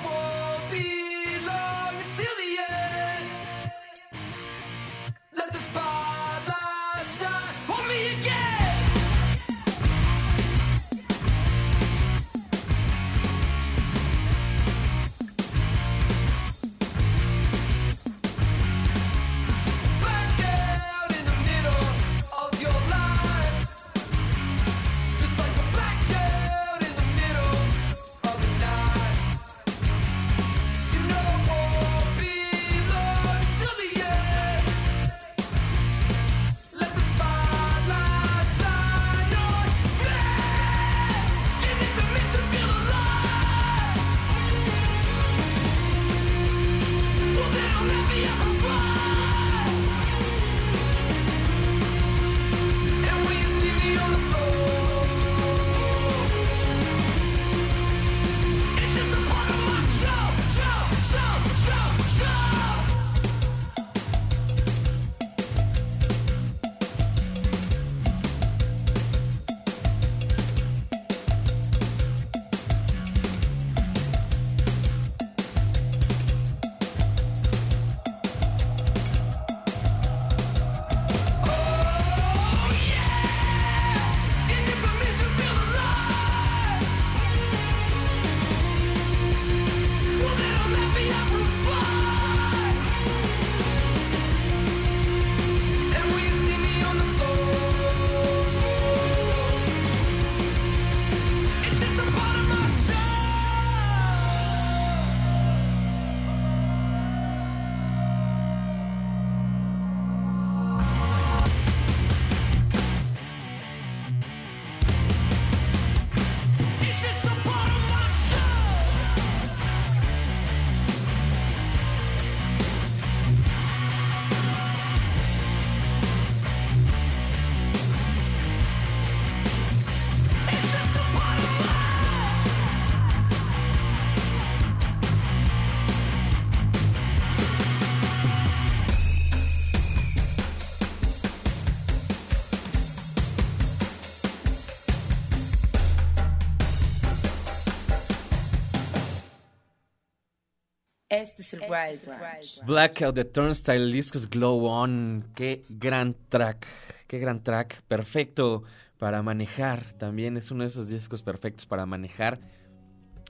Blackout 152.66 153.16
the 153.16 153.26
Turnstile 153.26 153.92
Discos 153.92 154.30
Glow 154.30 154.66
On. 154.68 155.26
Qué 155.36 155.66
gran 155.70 156.16
track. 156.30 156.68
Qué 157.08 157.20
gran 157.20 157.44
track. 157.44 157.82
Perfecto 157.84 158.64
para 158.98 159.24
manejar. 159.24 159.94
También 159.94 160.38
es 160.38 160.52
uno 160.52 160.64
de 160.64 160.70
esos 160.70 160.90
discos 160.90 161.22
perfectos 161.22 161.66
para 161.66 161.86
manejar. 161.86 162.40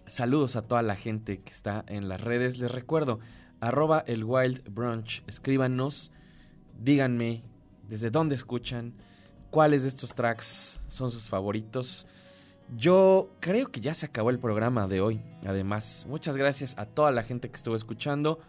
Saludos 0.08 0.56
a 0.56 0.64
toda 0.64 0.82
la 0.82 0.96
gente 0.96 1.40
que 1.42 1.52
está 1.52 1.86
en 1.88 2.10
las 2.10 2.20
redes. 2.20 2.58
Les 2.58 2.72
recuerdo, 2.72 3.20
arroba 3.62 4.04
el 4.08 4.24
Wild 4.24 4.74
Brunch. 4.74 5.24
Escríbanos, 5.28 6.12
díganme 6.80 7.44
desde 7.88 8.10
dónde 8.10 8.36
escuchan, 8.36 8.94
cuáles 9.50 9.84
de 9.84 9.90
estos 9.90 10.14
tracks 10.14 10.82
son 10.88 11.12
sus 11.12 11.30
favoritos. 11.30 12.08
Yo 12.76 13.32
creo 13.40 13.72
que 13.72 13.82
ya 13.82 13.94
se 13.94 14.06
acabó 14.06 14.30
el 14.30 14.40
programa 14.40 14.88
de 14.88 15.02
hoy. 15.02 15.22
Además, 15.46 16.06
muchas 16.08 16.38
gracias 16.38 16.76
a 16.78 16.86
toda 16.86 17.12
la 17.12 17.24
gente 17.24 17.50
que 17.50 17.56
estuvo 17.56 17.76
escuchando. 17.76 18.40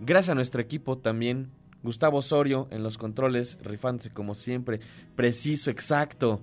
Gracias 0.00 0.30
a 0.30 0.34
nuestro 0.34 0.60
equipo 0.62 0.98
también. 0.98 1.50
Gustavo 1.82 2.18
Osorio 2.18 2.68
en 2.70 2.82
los 2.82 2.98
controles, 2.98 3.58
rifándose 3.62 4.10
como 4.10 4.34
siempre. 4.34 4.80
Preciso, 5.16 5.70
exacto. 5.70 6.40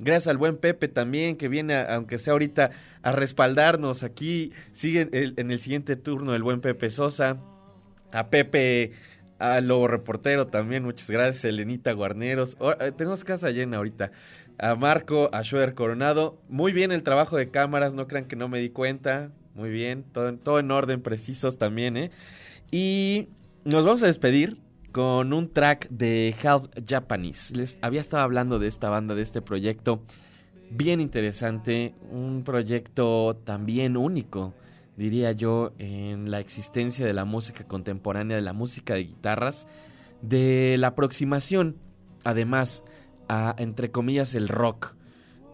Gracias 0.00 0.28
al 0.28 0.36
buen 0.36 0.56
Pepe 0.56 0.86
también, 0.88 1.36
que 1.36 1.48
viene, 1.48 1.76
aunque 1.76 2.18
sea 2.18 2.32
ahorita, 2.32 2.70
a 3.02 3.12
respaldarnos. 3.12 4.02
Aquí 4.04 4.52
sigue 4.72 5.08
el- 5.12 5.34
en 5.36 5.50
el 5.50 5.58
siguiente 5.60 5.96
turno 5.96 6.34
el 6.34 6.42
buen 6.42 6.60
Pepe 6.60 6.90
Sosa. 6.90 7.38
A 8.12 8.30
Pepe, 8.30 8.92
a 9.40 9.60
Lobo 9.60 9.86
Reportero 9.88 10.46
también, 10.46 10.84
muchas 10.84 11.10
gracias. 11.10 11.44
Elenita 11.44 11.92
Guarneros. 11.92 12.56
Eh, 12.80 12.92
tenemos 12.96 13.24
casa 13.24 13.50
llena 13.50 13.76
ahorita. 13.78 14.12
A 14.58 14.74
Marco, 14.74 15.30
a 15.32 15.42
Coronado. 15.74 16.40
Muy 16.48 16.72
bien 16.72 16.92
el 16.92 17.02
trabajo 17.02 17.36
de 17.36 17.50
cámaras, 17.50 17.94
no 17.94 18.08
crean 18.08 18.26
que 18.26 18.36
no 18.36 18.48
me 18.48 18.58
di 18.58 18.70
cuenta. 18.70 19.30
Muy 19.54 19.70
bien, 19.70 20.04
todo, 20.12 20.36
todo 20.36 20.58
en 20.58 20.70
orden, 20.70 21.02
precisos 21.02 21.58
también, 21.58 21.96
¿eh? 21.96 22.10
Y 22.70 23.28
nos 23.64 23.84
vamos 23.84 24.02
a 24.02 24.06
despedir 24.06 24.58
con 24.92 25.32
un 25.32 25.52
track 25.52 25.88
de 25.90 26.34
Half 26.42 26.68
Japanese. 26.86 27.56
Les 27.56 27.78
había 27.82 28.00
estado 28.00 28.22
hablando 28.22 28.58
de 28.58 28.66
esta 28.66 28.90
banda, 28.90 29.14
de 29.14 29.22
este 29.22 29.42
proyecto 29.42 30.02
bien 30.70 31.00
interesante, 31.00 31.94
un 32.10 32.42
proyecto 32.44 33.36
también 33.44 33.96
único, 33.96 34.54
diría 34.96 35.32
yo, 35.32 35.72
en 35.78 36.30
la 36.30 36.40
existencia 36.40 37.06
de 37.06 37.12
la 37.12 37.24
música 37.24 37.64
contemporánea, 37.64 38.36
de 38.36 38.42
la 38.42 38.52
música 38.52 38.94
de 38.94 39.04
guitarras, 39.04 39.66
de 40.22 40.76
la 40.78 40.88
aproximación, 40.88 41.76
además, 42.24 42.84
a, 43.28 43.54
entre 43.58 43.90
comillas, 43.90 44.34
el 44.34 44.48
rock, 44.48 44.94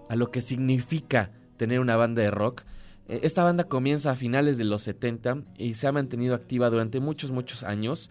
a 0.08 0.16
lo 0.16 0.30
que 0.30 0.40
significa 0.40 1.30
tener 1.56 1.80
una 1.80 1.96
banda 1.96 2.22
de 2.22 2.30
rock. 2.30 2.62
Eh, 3.08 3.20
Esta 3.22 3.44
banda 3.44 3.64
comienza 3.64 4.10
a 4.10 4.16
finales 4.16 4.58
de 4.58 4.64
los 4.64 4.82
70 4.82 5.42
y 5.58 5.74
se 5.74 5.86
ha 5.86 5.92
mantenido 5.92 6.34
activa 6.34 6.70
durante 6.70 7.00
muchos, 7.00 7.30
muchos 7.30 7.62
años. 7.62 8.10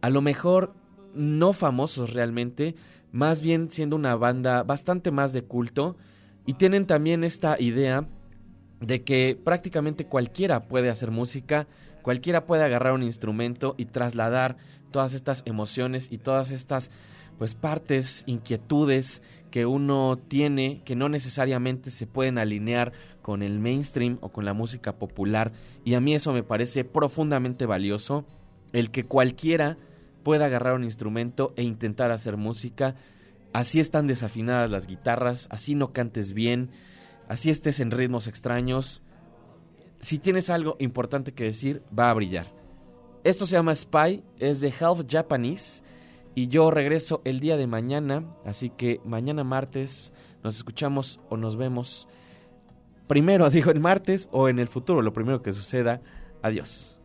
A 0.00 0.10
lo 0.10 0.20
mejor 0.20 0.74
no 1.14 1.52
famosos 1.52 2.12
realmente, 2.12 2.74
más 3.12 3.42
bien 3.42 3.70
siendo 3.70 3.96
una 3.96 4.14
banda 4.16 4.62
bastante 4.62 5.10
más 5.10 5.32
de 5.32 5.42
culto. 5.42 5.96
Y 6.44 6.54
tienen 6.54 6.86
también 6.86 7.24
esta 7.24 7.60
idea 7.60 8.06
de 8.80 9.02
que 9.02 9.38
prácticamente 9.42 10.06
cualquiera 10.06 10.68
puede 10.68 10.90
hacer 10.90 11.10
música, 11.10 11.66
cualquiera 12.02 12.46
puede 12.46 12.62
agarrar 12.62 12.92
un 12.92 13.02
instrumento 13.02 13.74
y 13.78 13.86
trasladar 13.86 14.56
todas 14.92 15.14
estas 15.14 15.42
emociones 15.46 16.12
y 16.12 16.18
todas 16.18 16.50
estas 16.50 16.90
pues 17.38 17.54
partes, 17.54 18.24
inquietudes 18.26 19.22
que 19.50 19.66
uno 19.66 20.18
tiene 20.28 20.82
que 20.84 20.96
no 20.96 21.08
necesariamente 21.08 21.90
se 21.90 22.06
pueden 22.06 22.38
alinear 22.38 22.92
con 23.22 23.42
el 23.42 23.58
mainstream 23.58 24.18
o 24.20 24.30
con 24.30 24.44
la 24.44 24.52
música 24.52 24.96
popular. 24.96 25.52
Y 25.84 25.94
a 25.94 26.00
mí 26.00 26.14
eso 26.14 26.32
me 26.32 26.42
parece 26.42 26.84
profundamente 26.84 27.66
valioso 27.66 28.24
el 28.72 28.90
que 28.90 29.04
cualquiera 29.04 29.78
pueda 30.22 30.46
agarrar 30.46 30.74
un 30.74 30.84
instrumento 30.84 31.52
e 31.56 31.62
intentar 31.62 32.10
hacer 32.10 32.36
música. 32.36 32.96
Así 33.52 33.80
están 33.80 34.06
desafinadas 34.06 34.70
las 34.70 34.86
guitarras 34.86 35.48
así 35.50 35.74
no 35.74 35.92
cantes 35.92 36.32
bien 36.32 36.70
así 37.28 37.50
estés 37.50 37.80
en 37.80 37.90
ritmos 37.90 38.26
extraños. 38.26 39.02
Si 40.00 40.18
tienes 40.18 40.50
algo 40.50 40.76
importante 40.78 41.32
que 41.32 41.44
decir 41.44 41.82
va 41.96 42.10
a 42.10 42.14
brillar. 42.14 42.46
Esto 43.24 43.46
se 43.46 43.56
llama 43.56 43.74
Spy 43.74 44.22
es 44.38 44.60
de 44.60 44.72
Half 44.78 45.04
Japanese 45.08 45.82
y 46.36 46.48
yo 46.48 46.70
regreso 46.70 47.22
el 47.24 47.40
día 47.40 47.56
de 47.56 47.66
mañana, 47.66 48.22
así 48.44 48.68
que 48.68 49.00
mañana 49.06 49.42
martes 49.42 50.12
nos 50.44 50.58
escuchamos 50.58 51.18
o 51.30 51.38
nos 51.38 51.56
vemos. 51.56 52.08
Primero 53.06 53.48
digo 53.50 53.70
el 53.70 53.80
martes 53.80 54.28
o 54.32 54.50
en 54.50 54.58
el 54.58 54.68
futuro, 54.68 55.00
lo 55.00 55.14
primero 55.14 55.40
que 55.40 55.54
suceda. 55.54 56.02
Adiós. 56.42 56.95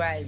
Este 0.00 0.27